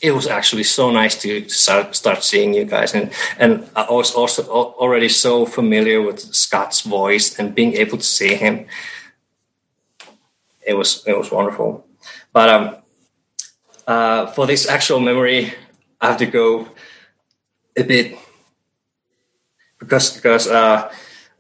it 0.02 0.10
was 0.16 0.26
actually 0.26 0.64
so 0.64 0.90
nice 0.90 1.22
to 1.22 1.48
start, 1.48 1.96
start 1.96 2.24
seeing 2.24 2.56
you 2.56 2.66
guys. 2.66 2.96
And 2.96 3.12
and 3.38 3.70
I 3.76 3.92
was 3.92 4.16
also 4.16 4.42
already 4.82 5.10
so 5.10 5.46
familiar 5.46 6.02
with 6.02 6.20
Scott's 6.34 6.82
voice 6.82 7.38
and 7.38 7.54
being 7.54 7.76
able 7.76 8.00
to 8.00 8.04
see 8.04 8.34
him. 8.34 8.66
It 10.66 10.74
was 10.74 11.04
it 11.06 11.16
was 11.16 11.32
wonderful. 11.32 11.86
But 12.34 12.50
um 12.50 12.76
uh, 13.86 14.26
for 14.34 14.48
this 14.48 14.68
actual 14.68 15.00
memory 15.00 15.54
I 16.02 16.08
have 16.08 16.18
to 16.18 16.26
go 16.26 16.68
a 17.78 17.84
bit 17.84 18.18
because 19.78 20.16
because 20.16 20.48
uh, 20.48 20.92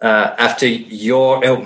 uh, 0.01 0.35
after 0.37 0.67
your 0.67 1.45
uh, 1.45 1.65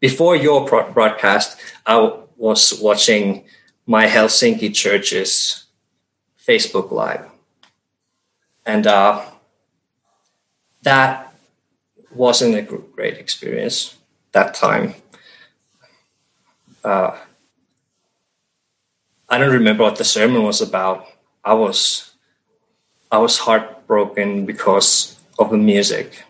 before 0.00 0.36
your 0.36 0.66
broadcast 0.66 1.58
I 1.86 2.12
was 2.36 2.78
watching 2.80 3.44
my 3.86 4.06
Helsinki 4.06 4.74
churches 4.74 5.64
Facebook 6.46 6.90
Live. 6.90 7.26
And 8.66 8.86
uh, 8.86 9.24
that 10.82 11.32
wasn't 12.10 12.54
a 12.56 12.62
great 12.62 13.18
experience 13.18 13.96
that 14.32 14.54
time. 14.54 14.94
Uh, 16.82 17.16
I 19.28 19.38
don't 19.38 19.52
remember 19.52 19.84
what 19.84 19.96
the 19.96 20.04
sermon 20.04 20.42
was 20.42 20.60
about. 20.60 21.06
I 21.44 21.54
was 21.54 22.12
I 23.10 23.18
was 23.18 23.38
heartbroken 23.38 24.44
because 24.44 25.16
of 25.38 25.50
the 25.50 25.56
music. 25.56 26.24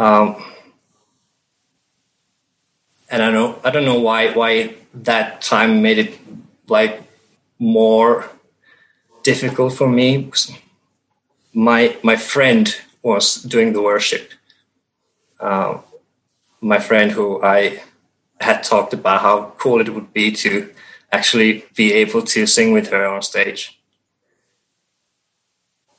Um, 0.00 0.42
and 3.10 3.22
I 3.22 3.30
don't 3.30 3.66
I 3.66 3.70
don't 3.70 3.84
know 3.84 4.00
why 4.00 4.32
why 4.32 4.76
that 4.94 5.42
time 5.42 5.82
made 5.82 5.98
it 5.98 6.18
like 6.68 7.02
more 7.58 8.30
difficult 9.22 9.74
for 9.74 9.86
me. 9.86 10.32
My 11.52 11.98
my 12.02 12.16
friend 12.16 12.74
was 13.02 13.34
doing 13.42 13.74
the 13.74 13.82
worship. 13.82 14.30
Uh, 15.38 15.80
my 16.62 16.78
friend 16.78 17.12
who 17.12 17.42
I 17.42 17.82
had 18.40 18.62
talked 18.62 18.94
about 18.94 19.20
how 19.20 19.52
cool 19.58 19.82
it 19.82 19.90
would 19.90 20.14
be 20.14 20.32
to 20.32 20.72
actually 21.12 21.66
be 21.76 21.92
able 21.92 22.22
to 22.22 22.46
sing 22.46 22.72
with 22.72 22.88
her 22.88 23.06
on 23.06 23.20
stage. 23.20 23.78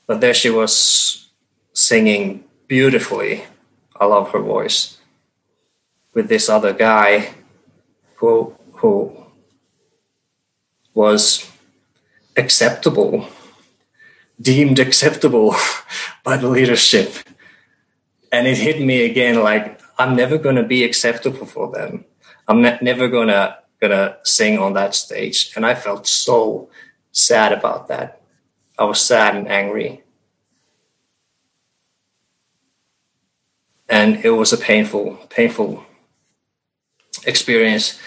But 0.08 0.20
there 0.20 0.34
she 0.34 0.50
was 0.50 1.30
singing 1.72 2.42
beautifully. 2.66 3.44
I 3.98 4.06
love 4.06 4.30
her 4.32 4.40
voice. 4.40 4.98
With 6.14 6.28
this 6.28 6.48
other 6.48 6.72
guy 6.72 7.34
who 8.16 8.54
who 8.74 9.16
was 10.94 11.50
acceptable, 12.36 13.28
deemed 14.40 14.78
acceptable 14.78 15.54
by 16.24 16.36
the 16.36 16.48
leadership. 16.48 17.14
And 18.30 18.46
it 18.46 18.58
hit 18.58 18.80
me 18.80 19.04
again 19.04 19.42
like 19.42 19.80
I'm 19.98 20.16
never 20.16 20.38
going 20.38 20.56
to 20.56 20.62
be 20.62 20.84
acceptable 20.84 21.46
for 21.46 21.70
them. 21.70 22.04
I'm 22.48 22.62
ne- 22.62 22.78
never 22.80 23.08
going 23.08 23.28
to 23.28 23.62
gonna 23.82 24.16
sing 24.22 24.58
on 24.58 24.74
that 24.74 24.94
stage. 24.94 25.52
And 25.56 25.66
I 25.66 25.74
felt 25.74 26.06
so 26.06 26.70
sad 27.10 27.52
about 27.52 27.88
that. 27.88 28.22
I 28.78 28.84
was 28.84 29.00
sad 29.00 29.34
and 29.34 29.48
angry. 29.48 30.01
And 33.92 34.24
it 34.24 34.30
was 34.30 34.54
a 34.54 34.56
painful, 34.56 35.18
painful 35.28 35.84
experience. 37.26 38.00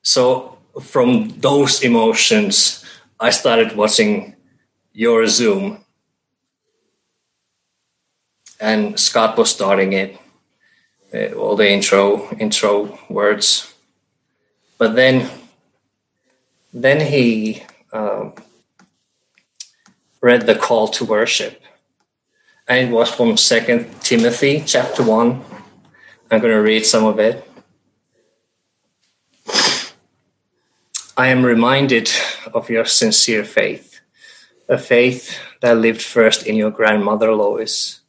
So 0.00 0.56
from 0.80 1.28
those 1.40 1.82
emotions, 1.82 2.82
I 3.20 3.28
started 3.28 3.76
watching 3.76 4.34
your 4.94 5.26
Zoom. 5.26 5.84
And 8.58 8.98
Scott 8.98 9.36
was 9.36 9.50
starting 9.50 9.92
it, 9.92 10.18
uh, 11.12 11.36
all 11.36 11.54
the 11.54 11.70
intro 11.70 12.34
intro 12.38 12.98
words. 13.10 13.74
But 14.78 14.96
then, 14.96 15.28
then 16.72 17.00
he 17.12 17.62
um, 17.92 18.32
read 20.22 20.46
the 20.46 20.54
call 20.54 20.88
to 20.88 21.04
worship, 21.04 21.60
it 22.68 22.90
was 22.90 23.10
from 23.10 23.36
Second 23.36 23.86
Timothy 24.02 24.62
chapter 24.66 25.04
one. 25.04 25.42
I'm 26.30 26.40
going 26.40 26.52
to 26.52 26.60
read 26.60 26.84
some 26.84 27.04
of 27.04 27.20
it. 27.20 27.48
I 31.16 31.28
am 31.28 31.44
reminded 31.44 32.10
of 32.52 32.68
your 32.68 32.84
sincere 32.84 33.44
faith, 33.44 34.00
a 34.68 34.76
faith 34.76 35.38
that 35.60 35.78
lived 35.78 36.02
first 36.02 36.46
in 36.46 36.56
your 36.56 36.72
grandmother 36.72 37.32
Lois 37.32 38.00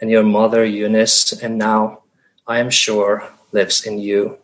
and 0.00 0.10
your 0.10 0.24
mother 0.24 0.64
Eunice, 0.64 1.32
and 1.42 1.58
now, 1.58 2.02
I 2.46 2.60
am 2.60 2.70
sure, 2.70 3.28
lives 3.52 3.84
in 3.84 3.98
you. 3.98 4.38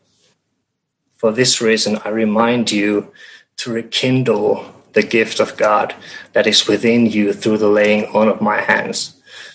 For 1.16 1.32
this 1.32 1.60
reason, 1.60 1.98
I 2.04 2.10
remind 2.10 2.70
you 2.70 3.12
to 3.56 3.72
rekindle 3.72 4.66
the 4.92 5.02
gift 5.02 5.40
of 5.40 5.56
God 5.56 5.94
that 6.34 6.46
is 6.46 6.68
within 6.68 7.06
you 7.06 7.32
through 7.32 7.58
the 7.58 7.68
laying 7.68 8.06
on 8.14 8.28
of 8.28 8.42
my 8.42 8.60
hands. 8.60 9.13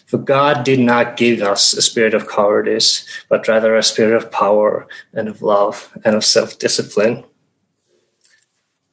For 0.10 0.18
God 0.18 0.64
did 0.64 0.80
not 0.80 1.18
give 1.18 1.44
us 1.44 1.72
a 1.76 1.84
spirit 1.84 2.16
of 2.16 2.28
cowardice, 2.28 3.06
but 3.30 3.48
rather 3.48 3.76
a 3.76 3.84
spirit 3.84 4.16
of 4.16 4.32
power 4.32 4.88
and 5.14 5.28
of 5.28 5.44
love 5.44 5.96
and 6.04 6.16
of 6.16 6.26
self 6.26 6.58
discipline. 6.58 7.26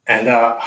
And 0.07 0.29
uh, 0.29 0.61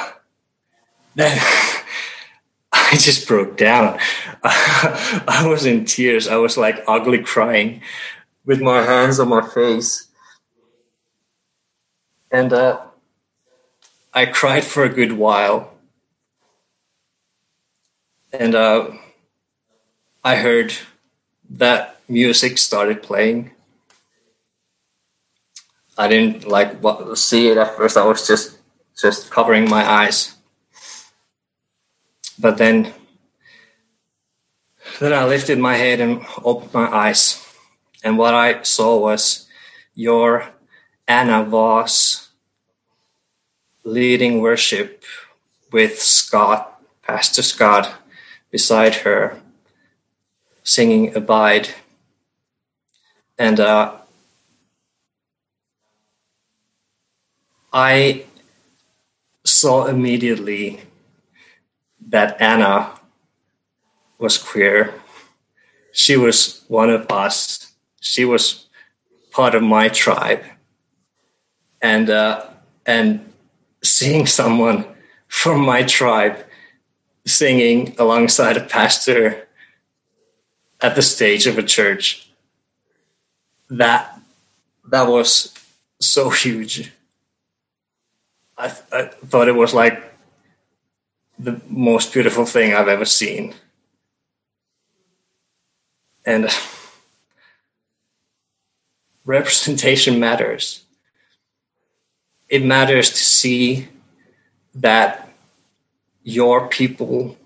then 1.13 1.37
I 2.71 2.97
just 2.97 3.27
broke 3.27 3.57
down. 3.57 3.99
I 4.43 5.45
was 5.47 5.67
in 5.67 5.85
tears. 5.85 6.27
I 6.27 6.37
was 6.37 6.57
like 6.57 6.83
ugly 6.87 7.21
crying 7.21 7.83
with 8.43 8.59
my 8.59 8.81
hands 8.81 9.19
on 9.19 9.29
my 9.29 9.47
face. 9.47 10.07
And 12.31 12.51
uh, 12.53 12.81
I 14.15 14.25
cried 14.25 14.63
for 14.63 14.83
a 14.83 14.89
good 14.89 15.11
while. 15.11 15.75
And 18.33 18.55
uh, 18.55 18.89
I 20.23 20.35
heard 20.35 20.73
that 21.49 21.99
music 22.09 22.57
started 22.57 23.01
playing. 23.01 23.51
I 25.97 26.07
didn't 26.07 26.47
like 26.47 26.79
what, 26.79 27.17
see 27.17 27.47
it 27.47 27.57
at 27.57 27.75
first. 27.77 27.97
I 27.97 28.05
was 28.05 28.27
just 28.27 28.57
just 28.99 29.31
covering 29.31 29.69
my 29.69 29.83
eyes. 29.89 30.35
But 32.37 32.57
then, 32.57 32.93
then 34.99 35.13
I 35.13 35.25
lifted 35.25 35.57
my 35.57 35.75
head 35.75 36.01
and 36.01 36.25
opened 36.43 36.73
my 36.73 36.87
eyes, 36.87 37.45
and 38.03 38.17
what 38.17 38.33
I 38.33 38.61
saw 38.63 38.97
was 38.97 39.47
your 39.95 40.49
Anna 41.07 41.43
Voss 41.43 42.29
leading 43.83 44.41
worship 44.41 45.03
with 45.71 46.01
Scott, 46.01 46.81
Pastor 47.01 47.41
Scott, 47.41 47.93
beside 48.51 48.95
her, 49.07 49.41
singing 50.69 51.15
Abide. 51.15 51.67
And 53.39 53.59
uh, 53.59 53.95
I 57.73 58.25
saw 59.43 59.87
immediately 59.87 60.81
that 62.09 62.39
Anna 62.39 62.91
was 64.19 64.37
queer. 64.37 64.93
She 65.91 66.15
was 66.15 66.63
one 66.67 66.91
of 66.91 67.09
us. 67.09 67.73
She 67.99 68.23
was 68.23 68.67
part 69.31 69.55
of 69.55 69.63
my 69.63 69.89
tribe. 69.89 70.43
And 71.81 72.11
uh, 72.11 72.45
and 72.85 73.33
seeing 73.81 74.27
someone 74.27 74.85
from 75.27 75.61
my 75.65 75.81
tribe 75.81 76.45
singing 77.25 77.95
alongside 77.97 78.57
a 78.57 78.65
pastor 78.77 79.48
at 80.81 80.95
the 80.95 81.01
stage 81.01 81.47
of 81.47 81.57
a 81.57 81.63
church 81.63 82.29
that 83.69 84.19
that 84.85 85.07
was 85.07 85.53
so 85.99 86.29
huge 86.29 86.91
I, 88.59 88.65
I 88.91 89.03
thought 89.05 89.47
it 89.47 89.55
was 89.55 89.73
like 89.73 90.03
the 91.39 91.61
most 91.69 92.11
beautiful 92.11 92.45
thing 92.45 92.73
I've 92.73 92.89
ever 92.89 93.05
seen. 93.05 93.55
And 96.25 96.49
representation 99.25 100.19
matters. 100.19 100.83
It 102.49 102.65
matters 102.65 103.11
to 103.11 103.15
see 103.15 103.87
that 104.75 105.29
your 106.23 106.67
people 106.67 107.37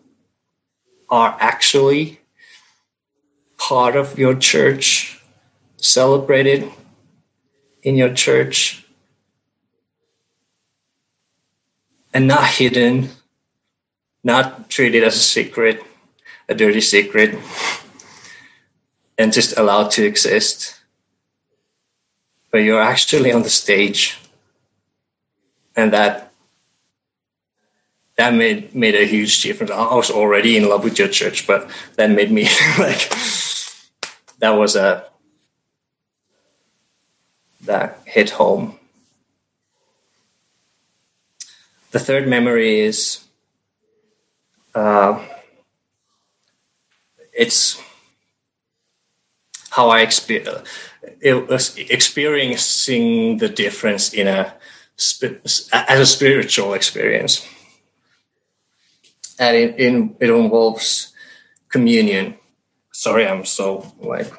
are 1.09 1.37
actually 1.39 2.19
part 3.63 3.95
of 3.95 4.19
your 4.19 4.35
church, 4.35 5.21
celebrated 5.77 6.69
in 7.81 7.95
your 7.95 8.13
church, 8.13 8.85
and 12.13 12.27
not 12.27 12.45
hidden, 12.45 13.09
not 14.21 14.69
treated 14.69 15.01
as 15.01 15.15
a 15.15 15.25
secret, 15.35 15.81
a 16.49 16.53
dirty 16.53 16.81
secret, 16.81 17.39
and 19.17 19.31
just 19.31 19.57
allowed 19.57 19.89
to 19.91 20.03
exist. 20.03 20.81
But 22.51 22.67
you're 22.67 22.81
actually 22.81 23.31
on 23.31 23.43
the 23.43 23.49
stage, 23.49 24.19
and 25.73 25.93
that 25.93 26.33
that 28.17 28.33
made 28.33 28.75
made 28.75 28.95
a 28.95 29.05
huge 29.05 29.41
difference. 29.41 29.71
I 29.71 29.95
was 29.95 30.11
already 30.11 30.57
in 30.57 30.67
love 30.67 30.83
with 30.83 30.99
your 30.99 31.07
church, 31.07 31.47
but 31.47 31.69
that 31.95 32.11
made 32.11 32.29
me 32.29 32.43
like 32.77 33.09
that 34.43 34.57
was 34.59 34.75
a 34.75 35.05
that 37.61 38.01
hit 38.03 38.31
home. 38.31 38.77
The 41.91 41.99
third 41.99 42.27
memory 42.27 42.81
is 42.81 43.23
uh, 44.75 45.25
it's 47.31 47.81
how 49.69 49.87
I 49.87 50.01
experience 50.01 50.67
it 51.21 51.47
was 51.47 51.77
experiencing 51.77 53.37
the 53.37 53.47
difference 53.47 54.13
in 54.13 54.27
a 54.27 54.53
as 55.71 55.99
a 55.99 56.05
spiritual 56.05 56.73
experience, 56.73 57.47
and 59.39 59.55
it, 59.55 59.79
it, 59.79 59.93
it 60.19 60.29
involves 60.29 61.13
communion. 61.69 62.35
Sorry, 63.03 63.27
I'm 63.27 63.43
so 63.43 63.85
like 63.99 64.31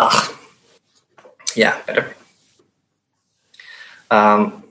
ah 0.00 0.36
yeah 1.54 1.80
better. 1.86 2.16
Um, 4.10 4.64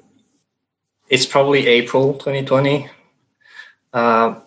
it's 1.08 1.26
probably 1.26 1.68
April 1.68 2.16
2020. 2.16 2.90
Uh, 3.94 4.42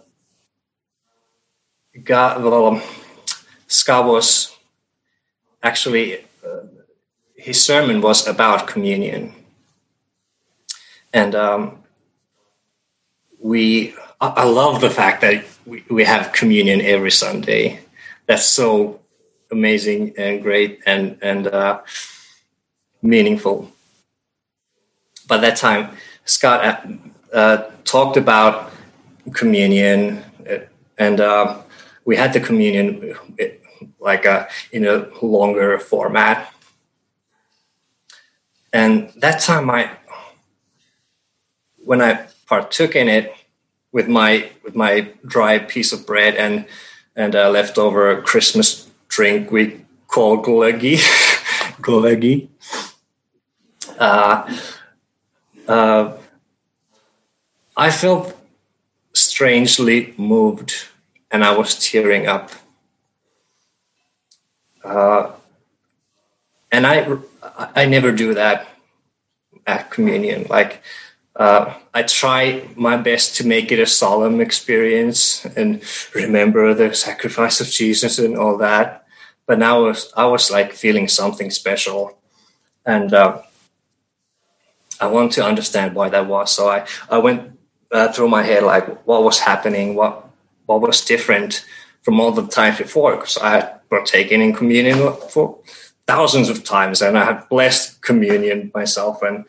got, 2.04 2.42
well, 2.42 2.82
Scott 3.66 4.04
was 4.04 4.54
actually, 5.62 6.18
uh, 6.46 6.66
his 7.34 7.64
sermon 7.64 8.02
was 8.02 8.28
about 8.28 8.66
communion. 8.66 9.32
And 11.14 11.34
um, 11.34 11.82
we, 13.40 13.94
I, 14.22 14.44
love 14.44 14.80
the 14.80 14.88
fact 14.88 15.20
that 15.22 15.44
we, 15.66 15.84
we 15.90 16.04
have 16.04 16.32
communion 16.32 16.80
every 16.80 17.10
Sunday. 17.10 17.80
That's 18.26 18.46
so 18.46 19.00
amazing 19.50 20.14
and 20.16 20.40
great 20.40 20.80
and, 20.86 21.18
and 21.20 21.48
uh, 21.48 21.80
meaningful. 23.02 23.72
By 25.26 25.38
that 25.38 25.56
time, 25.56 25.96
Scott 26.24 26.64
uh, 26.64 27.36
uh 27.36 27.70
talked 27.82 28.16
about 28.16 28.70
communion 29.32 30.22
uh, 30.48 30.58
and 30.98 31.20
uh, 31.20 31.60
we 32.04 32.14
had 32.14 32.32
the 32.32 32.40
communion 32.40 33.16
like 33.98 34.24
a, 34.24 34.48
in 34.70 34.86
a 34.86 35.08
longer 35.20 35.80
format. 35.80 36.52
And 38.72 39.10
that 39.16 39.40
time 39.40 39.68
I, 39.68 39.90
when 41.78 42.00
I 42.00 42.26
partook 42.46 42.94
in 42.94 43.08
it 43.08 43.34
with 43.92 44.08
my 44.08 44.50
with 44.64 44.74
my 44.74 45.08
dry 45.26 45.58
piece 45.58 45.92
of 45.92 46.06
bread 46.06 46.34
and 46.36 46.66
and 47.14 47.34
a 47.34 47.50
leftover 47.50 48.22
Christmas 48.22 48.90
drink 49.08 49.50
we 49.50 49.84
call 50.08 50.42
glöggi, 50.42 50.98
glöggi. 51.80 52.48
Uh, 53.98 54.58
uh, 55.68 56.12
I 57.76 57.90
felt 57.90 58.34
strangely 59.12 60.12
moved, 60.16 60.88
and 61.30 61.44
I 61.44 61.56
was 61.56 61.78
tearing 61.78 62.26
up 62.26 62.50
uh, 64.84 65.32
and 66.70 66.86
I, 66.86 67.16
I 67.74 67.86
never 67.86 68.12
do 68.12 68.34
that 68.34 68.68
at 69.66 69.90
communion. 69.90 70.46
Like, 70.48 70.82
uh, 71.36 71.74
I 71.94 72.02
try 72.02 72.68
my 72.76 72.96
best 72.96 73.36
to 73.36 73.46
make 73.46 73.72
it 73.72 73.78
a 73.78 73.86
solemn 73.86 74.40
experience 74.40 75.44
and 75.56 75.82
remember 76.14 76.74
the 76.74 76.94
sacrifice 76.94 77.60
of 77.60 77.68
Jesus 77.68 78.18
and 78.18 78.36
all 78.36 78.58
that. 78.58 79.06
But 79.46 79.58
now 79.58 79.78
I 79.78 79.88
was, 79.88 80.12
I 80.16 80.26
was 80.26 80.50
like 80.50 80.72
feeling 80.72 81.08
something 81.08 81.50
special, 81.50 82.18
and 82.86 83.12
uh, 83.12 83.42
I 85.00 85.06
want 85.06 85.32
to 85.32 85.44
understand 85.44 85.94
why 85.94 86.10
that 86.10 86.26
was. 86.26 86.52
So 86.52 86.68
I, 86.68 86.86
I 87.10 87.18
went 87.18 87.58
uh, 87.90 88.12
through 88.12 88.28
my 88.28 88.42
head 88.42 88.62
like 88.62 89.04
what 89.06 89.24
was 89.24 89.40
happening, 89.40 89.94
what 89.94 90.28
what 90.66 90.80
was 90.80 91.04
different 91.04 91.66
from 92.02 92.20
all 92.20 92.32
the 92.32 92.46
times 92.46 92.78
before, 92.78 93.16
because 93.16 93.36
I 93.38 93.50
had 93.50 93.88
partaken 93.90 94.40
in 94.40 94.54
communion 94.54 95.12
for 95.30 95.58
thousands 96.06 96.48
of 96.48 96.62
times, 96.62 97.02
and 97.02 97.18
I 97.18 97.24
had 97.24 97.48
blessed 97.48 98.00
communion 98.00 98.70
myself. 98.74 99.22
And 99.22 99.44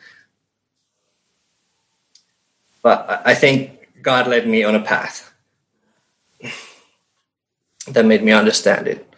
but 2.84 3.22
I 3.24 3.34
think 3.34 3.88
God 4.02 4.28
led 4.28 4.46
me 4.46 4.62
on 4.62 4.74
a 4.74 4.82
path 4.82 5.32
that 7.88 8.04
made 8.04 8.22
me 8.22 8.30
understand 8.30 8.86
it. 8.86 9.08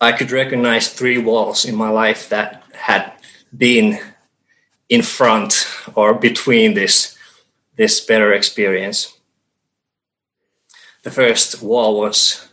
I 0.00 0.10
could 0.10 0.32
recognize 0.32 0.88
three 0.88 1.16
walls 1.16 1.64
in 1.64 1.76
my 1.76 1.88
life 1.88 2.28
that 2.28 2.64
had 2.74 3.12
been 3.56 4.00
in 4.88 5.02
front 5.02 5.66
or 5.94 6.12
between 6.12 6.74
this 6.74 7.16
this 7.76 8.00
better 8.00 8.32
experience. 8.32 9.16
The 11.04 11.10
first 11.10 11.62
wall 11.62 12.00
was 12.00 12.48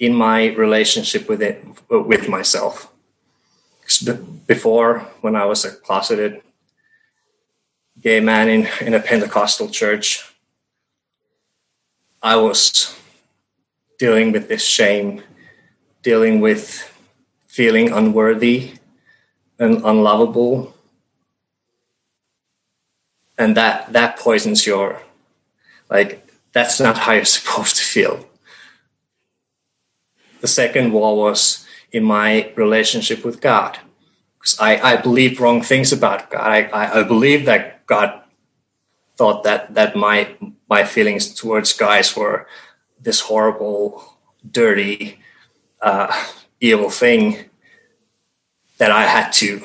in 0.00 0.14
my 0.14 0.46
relationship 0.46 1.28
with 1.28 1.42
it 1.42 1.64
with 1.88 2.28
myself. 2.28 2.90
Before, 4.46 5.06
when 5.20 5.36
I 5.36 5.44
was 5.44 5.64
a 5.64 5.70
closeted 5.70 6.42
gay 8.00 8.20
man 8.20 8.48
in, 8.48 8.68
in 8.80 8.94
a 8.94 9.00
Pentecostal 9.00 9.68
church, 9.68 10.32
I 12.22 12.36
was 12.36 12.96
dealing 13.98 14.32
with 14.32 14.48
this 14.48 14.64
shame, 14.64 15.22
dealing 16.02 16.40
with 16.40 16.92
feeling 17.46 17.90
unworthy 17.92 18.72
and 19.58 19.84
unlovable. 19.84 20.74
And 23.36 23.56
that 23.56 23.92
that 23.92 24.18
poisons 24.18 24.66
your 24.66 25.00
like 25.88 26.26
that's 26.52 26.80
not 26.80 26.98
how 26.98 27.12
you're 27.12 27.24
supposed 27.38 27.76
to 27.76 27.82
feel 27.82 28.28
the 30.40 30.48
second 30.48 30.92
wall 30.92 31.16
was 31.16 31.66
in 31.92 32.04
my 32.04 32.52
relationship 32.56 33.24
with 33.24 33.40
God. 33.40 33.78
Because 34.38 34.58
I, 34.60 34.76
I 34.76 34.96
believed 34.96 35.40
wrong 35.40 35.62
things 35.62 35.92
about 35.92 36.30
God. 36.30 36.40
I, 36.40 36.62
I, 36.64 37.00
I 37.00 37.02
believed 37.02 37.46
that 37.46 37.77
God 37.88 38.22
thought 39.16 39.42
that, 39.42 39.74
that 39.74 39.96
my, 39.96 40.36
my 40.68 40.84
feelings 40.84 41.34
towards 41.34 41.72
guys 41.72 42.16
were 42.16 42.46
this 43.00 43.20
horrible, 43.20 44.16
dirty, 44.48 45.18
uh, 45.80 46.12
evil 46.60 46.90
thing 46.90 47.50
that 48.78 48.92
I 48.92 49.02
had 49.06 49.32
to 49.34 49.60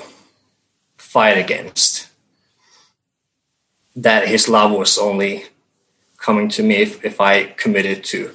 fight 0.97 1.37
against. 1.37 2.09
That 3.95 4.27
his 4.27 4.49
love 4.49 4.71
was 4.71 4.97
only 4.97 5.45
coming 6.17 6.49
to 6.49 6.63
me 6.63 6.77
if, 6.77 7.05
if 7.05 7.21
I 7.21 7.43
committed 7.43 8.03
to 8.05 8.31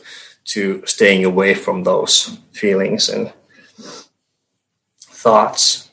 to 0.49 0.83
staying 0.87 1.27
away 1.27 1.53
from 1.53 1.85
those 1.85 2.39
feelings 2.53 3.11
and 3.11 3.33
thoughts. 4.99 5.88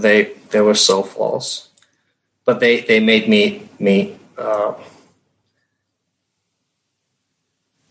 They 0.00 0.32
they 0.50 0.60
were 0.60 0.74
so 0.74 1.02
false, 1.02 1.68
but 2.44 2.60
they 2.60 2.80
they 2.80 3.00
made 3.00 3.28
me 3.28 3.68
me. 3.78 4.18
Uh, 4.36 4.74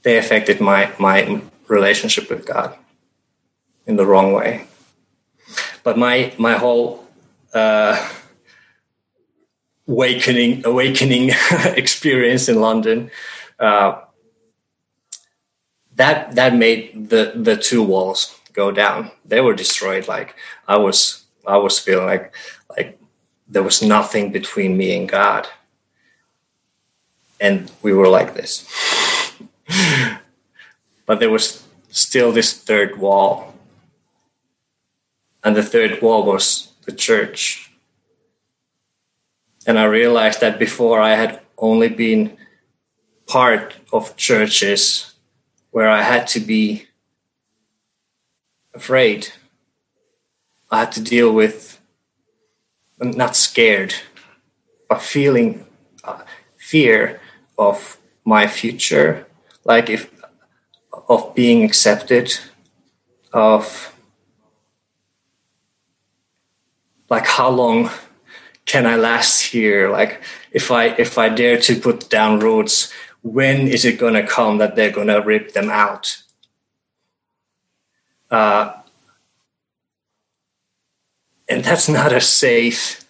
they 0.03 0.17
affected 0.17 0.59
my 0.61 0.91
my 0.99 1.41
relationship 1.67 2.29
with 2.29 2.45
God 2.45 2.75
in 3.87 3.95
the 3.95 4.05
wrong 4.05 4.33
way. 4.33 4.65
But 5.83 5.97
my 5.97 6.33
my 6.37 6.53
whole 6.53 7.05
uh, 7.53 7.97
awakening 9.87 10.65
awakening 10.65 11.31
experience 11.75 12.47
in 12.49 12.61
London 12.61 13.11
uh, 13.59 14.01
that 15.95 16.35
that 16.35 16.55
made 16.55 17.09
the 17.09 17.33
the 17.35 17.57
two 17.57 17.83
walls 17.83 18.39
go 18.53 18.71
down. 18.71 19.11
They 19.25 19.41
were 19.41 19.53
destroyed. 19.53 20.07
Like 20.07 20.35
I 20.67 20.77
was 20.77 21.22
I 21.45 21.57
was 21.57 21.79
feeling 21.79 22.05
like 22.05 22.33
like 22.69 22.97
there 23.47 23.63
was 23.63 23.81
nothing 23.81 24.31
between 24.31 24.77
me 24.77 24.95
and 24.95 25.07
God, 25.07 25.47
and 27.39 27.71
we 27.81 27.93
were 27.93 28.07
like 28.07 28.33
this. 28.33 28.67
but 31.05 31.19
there 31.19 31.29
was 31.29 31.63
still 31.89 32.31
this 32.31 32.53
third 32.53 32.97
wall, 32.97 33.53
and 35.43 35.55
the 35.55 35.63
third 35.63 36.01
wall 36.01 36.23
was 36.23 36.71
the 36.85 36.91
church. 36.91 37.71
And 39.65 39.79
I 39.79 39.85
realized 39.85 40.41
that 40.41 40.59
before 40.59 40.99
I 40.99 41.15
had 41.15 41.39
only 41.57 41.87
been 41.87 42.37
part 43.27 43.75
of 43.93 44.17
churches 44.17 45.13
where 45.71 45.89
I 45.89 46.01
had 46.01 46.27
to 46.27 46.39
be 46.39 46.87
afraid. 48.73 49.31
I 50.74 50.80
had 50.80 50.91
to 50.93 51.03
deal 51.03 51.32
with 51.32 51.80
not 52.99 53.36
scared, 53.36 53.93
but 54.89 55.03
feeling 55.03 55.67
uh, 56.03 56.24
fear 56.57 57.21
of 57.59 57.97
my 58.26 58.47
future, 58.47 59.28
like 59.65 59.91
if 59.91 60.09
of 61.07 61.36
being 61.36 61.63
accepted, 61.63 62.34
of 63.32 63.93
like 67.07 67.28
how 67.28 67.49
long 67.51 67.91
can 68.65 68.88
I 68.88 68.95
last 68.95 69.41
here? 69.41 69.91
Like, 69.91 70.24
if 70.51 70.71
I 70.71 70.86
if 70.97 71.19
I 71.19 71.30
dare 71.30 71.59
to 71.59 71.80
put 71.80 72.09
down 72.09 72.39
roots, 72.39 72.91
when 73.21 73.67
is 73.67 73.86
it 73.86 73.99
to 74.15 74.26
come 74.26 74.57
that 74.57 74.76
they're 74.76 74.91
to 75.09 75.21
rip 75.21 75.53
them 75.53 75.69
out? 75.69 76.24
Uh, 78.32 78.74
and 81.53 81.63
that's 81.63 81.87
not 81.87 82.11
a 82.11 82.19
safe 82.19 83.05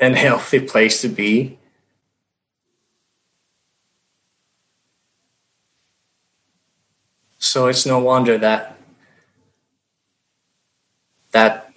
and 0.00 0.16
healthy 0.16 0.58
place 0.58 1.00
to 1.02 1.08
be. 1.08 1.56
So 7.38 7.68
it's 7.68 7.86
no 7.86 8.00
wonder 8.00 8.36
that 8.38 8.76
that 11.30 11.70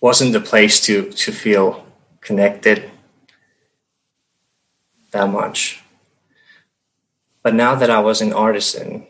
wasn't 0.00 0.32
the 0.32 0.40
place 0.40 0.80
to 0.86 1.10
to 1.10 1.32
feel 1.32 1.84
connected 2.20 2.88
that 5.10 5.28
much. 5.28 5.82
But 7.42 7.54
now 7.54 7.74
that 7.74 7.90
I 7.90 7.98
was 7.98 8.20
an 8.22 8.32
artisan, 8.32 9.06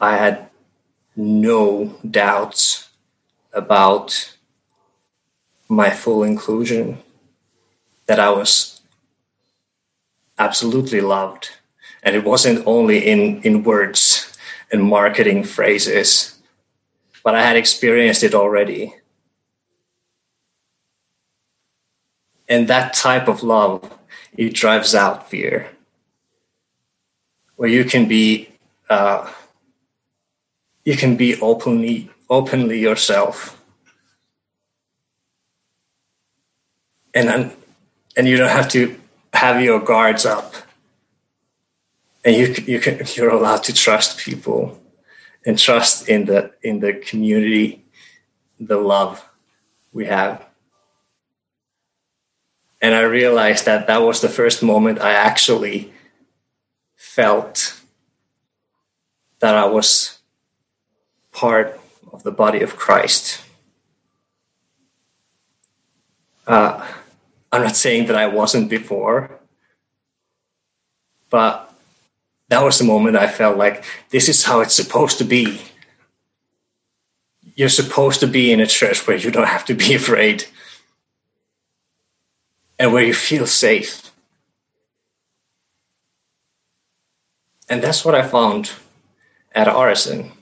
I 0.00 0.16
had 0.16 0.48
no 1.14 2.00
doubts 2.08 2.88
about 3.52 4.36
my 5.68 5.90
full 5.90 6.22
inclusion, 6.22 6.98
that 8.06 8.18
I 8.18 8.30
was 8.30 8.80
absolutely 10.38 11.00
loved. 11.00 11.50
And 12.02 12.16
it 12.16 12.24
wasn't 12.24 12.66
only 12.66 12.98
in, 13.06 13.42
in 13.42 13.62
words 13.62 14.36
and 14.72 14.82
marketing 14.82 15.44
phrases, 15.44 16.38
but 17.22 17.34
I 17.34 17.42
had 17.42 17.56
experienced 17.56 18.22
it 18.22 18.34
already. 18.34 18.94
And 22.48 22.68
that 22.68 22.92
type 22.94 23.28
of 23.28 23.42
love, 23.42 23.88
it 24.36 24.52
drives 24.52 24.94
out 24.94 25.30
fear. 25.30 25.70
Where 27.56 27.68
you 27.68 27.84
can 27.84 28.08
be, 28.08 28.48
uh, 28.90 29.30
you 30.84 30.96
can 30.96 31.16
be 31.16 31.40
openly, 31.40 32.10
openly 32.32 32.80
yourself, 32.80 33.60
and 37.12 37.52
and 38.16 38.26
you 38.26 38.38
don't 38.38 38.48
have 38.48 38.70
to 38.70 38.98
have 39.34 39.60
your 39.60 39.80
guards 39.80 40.24
up, 40.24 40.54
and 42.24 42.34
you 42.34 42.54
you 42.66 42.80
can 42.80 43.04
you're 43.14 43.28
allowed 43.28 43.62
to 43.64 43.74
trust 43.74 44.18
people, 44.18 44.80
and 45.44 45.58
trust 45.58 46.08
in 46.08 46.24
the 46.24 46.50
in 46.62 46.80
the 46.80 46.94
community, 46.94 47.84
the 48.58 48.78
love 48.78 49.28
we 49.92 50.06
have. 50.06 50.42
And 52.80 52.94
I 52.94 53.02
realized 53.02 53.66
that 53.66 53.86
that 53.86 54.02
was 54.02 54.22
the 54.22 54.28
first 54.28 54.62
moment 54.62 55.00
I 55.00 55.12
actually 55.12 55.92
felt 56.96 57.78
that 59.38 59.54
I 59.54 59.66
was 59.66 60.18
part 61.30 61.81
of 62.12 62.22
the 62.22 62.30
body 62.30 62.60
of 62.60 62.76
Christ. 62.76 63.40
Uh, 66.46 66.86
I'm 67.50 67.62
not 67.62 67.76
saying 67.76 68.06
that 68.06 68.16
I 68.16 68.26
wasn't 68.26 68.68
before, 68.68 69.30
but 71.30 71.72
that 72.48 72.62
was 72.62 72.78
the 72.78 72.84
moment 72.84 73.16
I 73.16 73.28
felt 73.28 73.56
like 73.56 73.84
this 74.10 74.28
is 74.28 74.44
how 74.44 74.60
it's 74.60 74.74
supposed 74.74 75.18
to 75.18 75.24
be. 75.24 75.60
You're 77.54 77.68
supposed 77.68 78.20
to 78.20 78.26
be 78.26 78.52
in 78.52 78.60
a 78.60 78.66
church 78.66 79.06
where 79.06 79.16
you 79.16 79.30
don't 79.30 79.46
have 79.46 79.64
to 79.66 79.74
be 79.74 79.94
afraid 80.00 80.44
and 82.78 82.92
where 82.92 83.04
you 83.04 83.14
feel 83.14 83.46
safe. 83.46 84.10
And 87.68 87.82
that's 87.82 88.04
what 88.04 88.14
I 88.14 88.22
found 88.22 88.72
at 89.54 89.68
Artisan. 89.68 90.32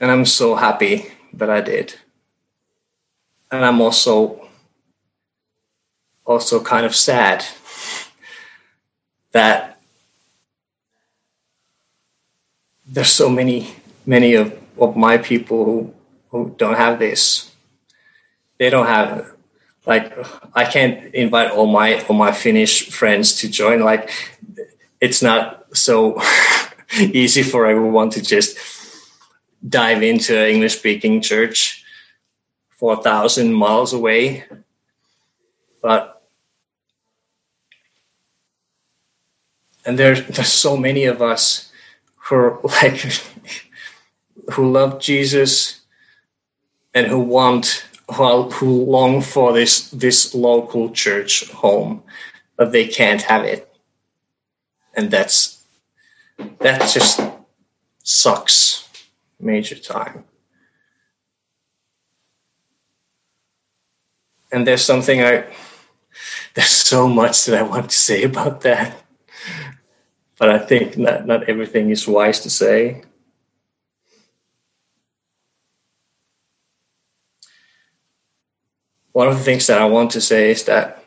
And 0.00 0.10
I'm 0.10 0.24
so 0.24 0.54
happy 0.54 1.06
that 1.32 1.50
I 1.50 1.60
did. 1.60 1.94
And 3.50 3.64
I'm 3.64 3.80
also 3.80 4.48
also 6.24 6.62
kind 6.62 6.84
of 6.84 6.94
sad 6.94 7.44
that 9.32 9.80
there's 12.86 13.10
so 13.10 13.30
many 13.30 13.74
many 14.04 14.34
of, 14.34 14.52
of 14.78 14.94
my 14.94 15.16
people 15.16 15.64
who, 15.64 15.94
who 16.30 16.54
don't 16.58 16.76
have 16.76 16.98
this 16.98 17.48
they 18.58 18.70
don't 18.70 18.86
have 18.86 19.30
like 19.86 20.12
I 20.54 20.64
can't 20.64 21.14
invite 21.14 21.50
all 21.50 21.66
my 21.66 22.02
all 22.04 22.16
my 22.16 22.32
Finnish 22.32 22.90
friends 22.90 23.36
to 23.40 23.48
join. 23.48 23.80
Like 23.80 24.10
it's 25.00 25.22
not 25.22 25.64
so 25.72 26.20
easy 26.98 27.42
for 27.42 27.66
everyone 27.66 28.10
to 28.10 28.22
just 28.22 28.58
dive 29.66 30.02
into 30.02 30.38
an 30.38 30.50
English 30.50 30.78
speaking 30.78 31.20
church 31.20 31.84
four 32.70 33.02
thousand 33.02 33.52
miles 33.52 33.92
away. 33.92 34.44
But 35.82 36.22
and 39.84 39.98
there's 39.98 40.26
there's 40.26 40.52
so 40.52 40.76
many 40.76 41.04
of 41.04 41.22
us 41.22 41.72
who 42.16 42.36
are 42.36 42.60
like 42.64 43.00
who 44.52 44.70
love 44.70 45.00
Jesus 45.00 45.80
and 46.94 47.06
who 47.06 47.20
want 47.20 47.84
who 48.10 48.84
long 48.84 49.20
for 49.20 49.52
this 49.52 49.90
this 49.90 50.34
local 50.34 50.90
church 50.90 51.50
home, 51.50 52.02
but 52.56 52.72
they 52.72 52.86
can't 52.86 53.22
have 53.22 53.44
it, 53.44 53.68
and 54.94 55.10
that's 55.10 55.64
that 56.60 56.88
just 56.90 57.20
sucks 58.02 58.87
major 59.40 59.76
time. 59.78 60.24
And 64.50 64.66
there's 64.66 64.84
something 64.84 65.22
I 65.22 65.44
there's 66.54 66.70
so 66.70 67.08
much 67.08 67.44
that 67.46 67.58
I 67.58 67.62
want 67.62 67.90
to 67.90 67.96
say 67.96 68.22
about 68.24 68.62
that, 68.62 68.96
but 70.38 70.48
I 70.48 70.58
think 70.58 70.96
not 70.96 71.26
not 71.26 71.48
everything 71.48 71.90
is 71.90 72.08
wise 72.08 72.40
to 72.40 72.50
say. 72.50 73.02
one 79.18 79.26
of 79.26 79.36
the 79.36 79.42
things 79.42 79.66
that 79.66 79.82
I 79.82 79.84
want 79.84 80.12
to 80.12 80.20
say 80.20 80.52
is 80.52 80.62
that 80.70 81.02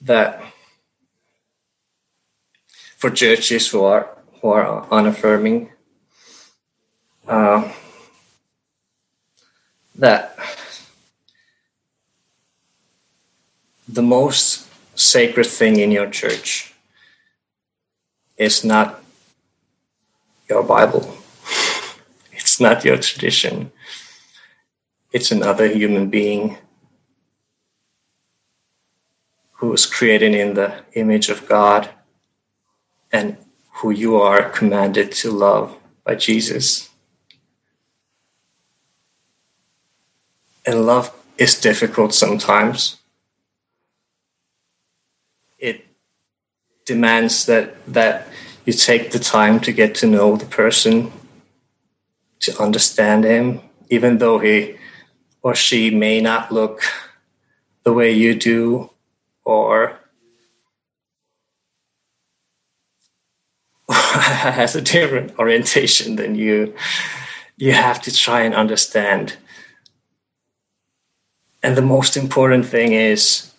that 0.00 0.42
for 2.96 3.10
churches 3.10 3.68
who 3.68 3.84
are 3.84 4.18
who 4.42 4.48
are 4.48 4.84
unaffirming, 4.90 5.70
uh, 7.28 7.70
that 9.94 10.36
the 13.88 14.02
most 14.02 14.66
sacred 14.98 15.46
thing 15.46 15.78
in 15.78 15.90
your 15.92 16.08
church 16.10 16.74
is 18.36 18.64
not 18.64 19.02
your 20.48 20.62
Bible. 20.62 21.16
It's 22.32 22.60
not 22.60 22.84
your 22.84 22.96
tradition 22.96 23.72
it's 25.12 25.30
another 25.30 25.66
human 25.68 26.10
being 26.10 26.58
who 29.52 29.68
was 29.68 29.86
created 29.86 30.34
in 30.34 30.54
the 30.54 30.84
image 30.92 31.30
of 31.30 31.48
God 31.48 31.88
and 33.10 33.36
who 33.80 33.90
you 33.90 34.16
are 34.16 34.50
commanded 34.50 35.12
to 35.12 35.30
love 35.30 35.76
by 36.04 36.14
Jesus. 36.14 36.87
And 40.68 40.84
love 40.84 41.10
is 41.38 41.58
difficult 41.58 42.12
sometimes. 42.12 42.96
It 45.58 45.86
demands 46.84 47.46
that 47.46 47.74
that 47.86 48.28
you 48.66 48.74
take 48.74 49.12
the 49.12 49.18
time 49.18 49.60
to 49.60 49.72
get 49.72 49.94
to 49.94 50.06
know 50.06 50.36
the 50.36 50.44
person, 50.44 51.10
to 52.40 52.62
understand 52.62 53.24
him, 53.24 53.62
even 53.88 54.18
though 54.18 54.40
he 54.40 54.76
or 55.40 55.54
she 55.54 55.88
may 55.88 56.20
not 56.20 56.52
look 56.52 56.82
the 57.84 57.94
way 57.94 58.12
you 58.12 58.34
do 58.34 58.90
or 59.44 59.98
has 63.88 64.76
a 64.76 64.82
different 64.82 65.38
orientation 65.38 66.16
than 66.16 66.34
you 66.34 66.74
you 67.56 67.72
have 67.72 68.02
to 68.02 68.12
try 68.14 68.42
and 68.42 68.54
understand 68.54 69.38
and 71.62 71.76
the 71.76 71.82
most 71.82 72.16
important 72.16 72.66
thing 72.66 72.92
is 72.92 73.52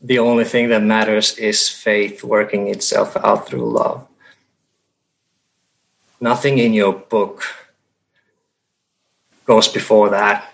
the 0.00 0.18
only 0.18 0.44
thing 0.44 0.68
that 0.68 0.82
matters 0.82 1.36
is 1.38 1.68
faith 1.68 2.24
working 2.24 2.68
itself 2.68 3.16
out 3.16 3.46
through 3.46 3.70
love 3.70 4.06
nothing 6.20 6.58
in 6.58 6.72
your 6.72 6.92
book 6.92 7.42
goes 9.44 9.68
before 9.68 10.10
that 10.10 10.52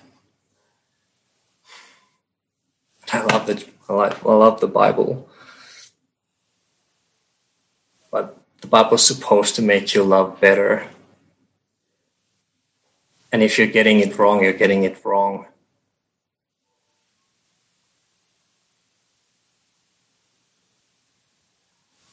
I 3.12 3.22
love 3.22 3.46
the 3.46 3.64
I, 3.88 3.92
like, 3.92 4.26
I 4.26 4.34
love 4.34 4.60
the 4.60 4.66
Bible, 4.66 5.28
but 8.10 8.36
the 8.60 8.66
Bible 8.66 8.94
is 8.94 9.06
supposed 9.06 9.54
to 9.56 9.62
make 9.62 9.94
you 9.94 10.02
love 10.02 10.40
better. 10.40 10.88
And 13.30 13.42
if 13.42 13.58
you're 13.58 13.68
getting 13.68 14.00
it 14.00 14.18
wrong, 14.18 14.42
you're 14.42 14.52
getting 14.52 14.82
it 14.82 15.04
wrong. 15.04 15.46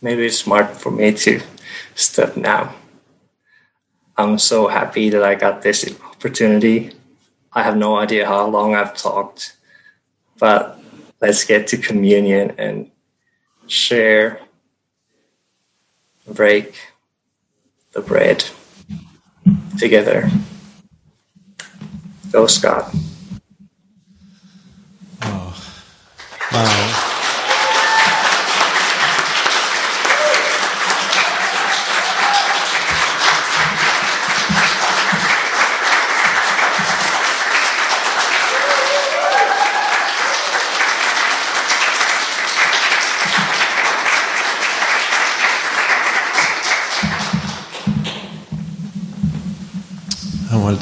Maybe 0.04 0.26
it's 0.26 0.38
smart 0.38 0.76
for 0.76 0.92
me 0.92 1.14
to 1.14 1.40
step 1.96 2.36
now. 2.36 2.76
I'm 4.18 4.38
so 4.38 4.68
happy 4.68 5.10
that 5.10 5.24
I 5.24 5.36
got 5.36 5.62
this 5.62 5.90
opportunity. 6.04 6.92
I 7.54 7.64
have 7.64 7.78
no 7.78 7.96
idea 7.96 8.28
how 8.28 8.46
long 8.48 8.76
I've 8.76 8.98
talked, 8.98 9.56
but 10.38 10.78
let's 11.22 11.46
get 11.46 11.68
to 11.68 11.78
communion 11.78 12.54
and 12.58 12.92
share, 13.68 14.42
break 16.28 16.76
the 17.94 18.02
bread 18.02 18.44
together. 19.80 20.30
Go, 22.30 22.48
Scott. 22.48 22.94
Oh, 25.22 25.56
wow. 26.52 27.13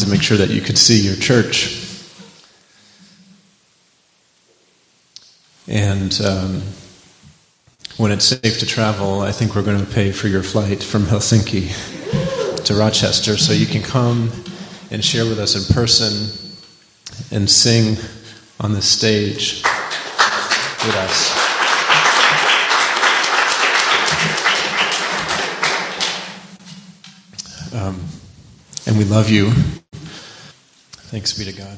To 0.02 0.10
make 0.10 0.22
sure 0.22 0.38
that 0.38 0.50
you 0.50 0.62
could 0.62 0.78
see 0.78 1.00
your 1.00 1.16
church. 1.16 1.78
And 5.68 6.20
um, 6.26 6.62
when 7.98 8.12
it's 8.12 8.26
safe 8.26 8.60
to 8.60 8.66
travel, 8.66 9.22
I 9.22 9.32
think 9.32 9.56
we're 9.56 9.64
going 9.64 9.86
to 9.86 9.92
pay 9.92 10.12
for 10.12 10.28
your 10.28 10.44
flight 10.44 10.84
from 10.84 11.04
Helsinki 11.04 11.70
to 12.66 12.74
Rochester 12.74 13.38
so 13.38 13.54
you 13.54 13.66
can 13.66 13.82
come 13.82 14.32
and 14.90 15.04
share 15.04 15.26
with 15.26 15.40
us 15.40 15.56
in 15.56 15.74
person 15.74 16.12
and 17.32 17.50
sing 17.50 17.96
on 18.60 18.74
the 18.74 18.82
stage 18.82 19.64
with 20.84 20.96
us. 20.96 21.52
Um, 27.74 28.02
and 28.88 28.98
we 28.98 29.06
love 29.06 29.30
you. 29.30 29.52
Thanks 31.12 31.38
be 31.38 31.44
to 31.44 31.52
God. 31.52 31.78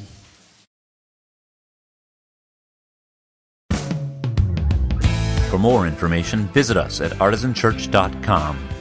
For 5.49 5.57
more 5.57 5.87
information, 5.87 6.45
visit 6.49 6.77
us 6.77 7.01
at 7.01 7.13
artisanchurch.com 7.13 8.72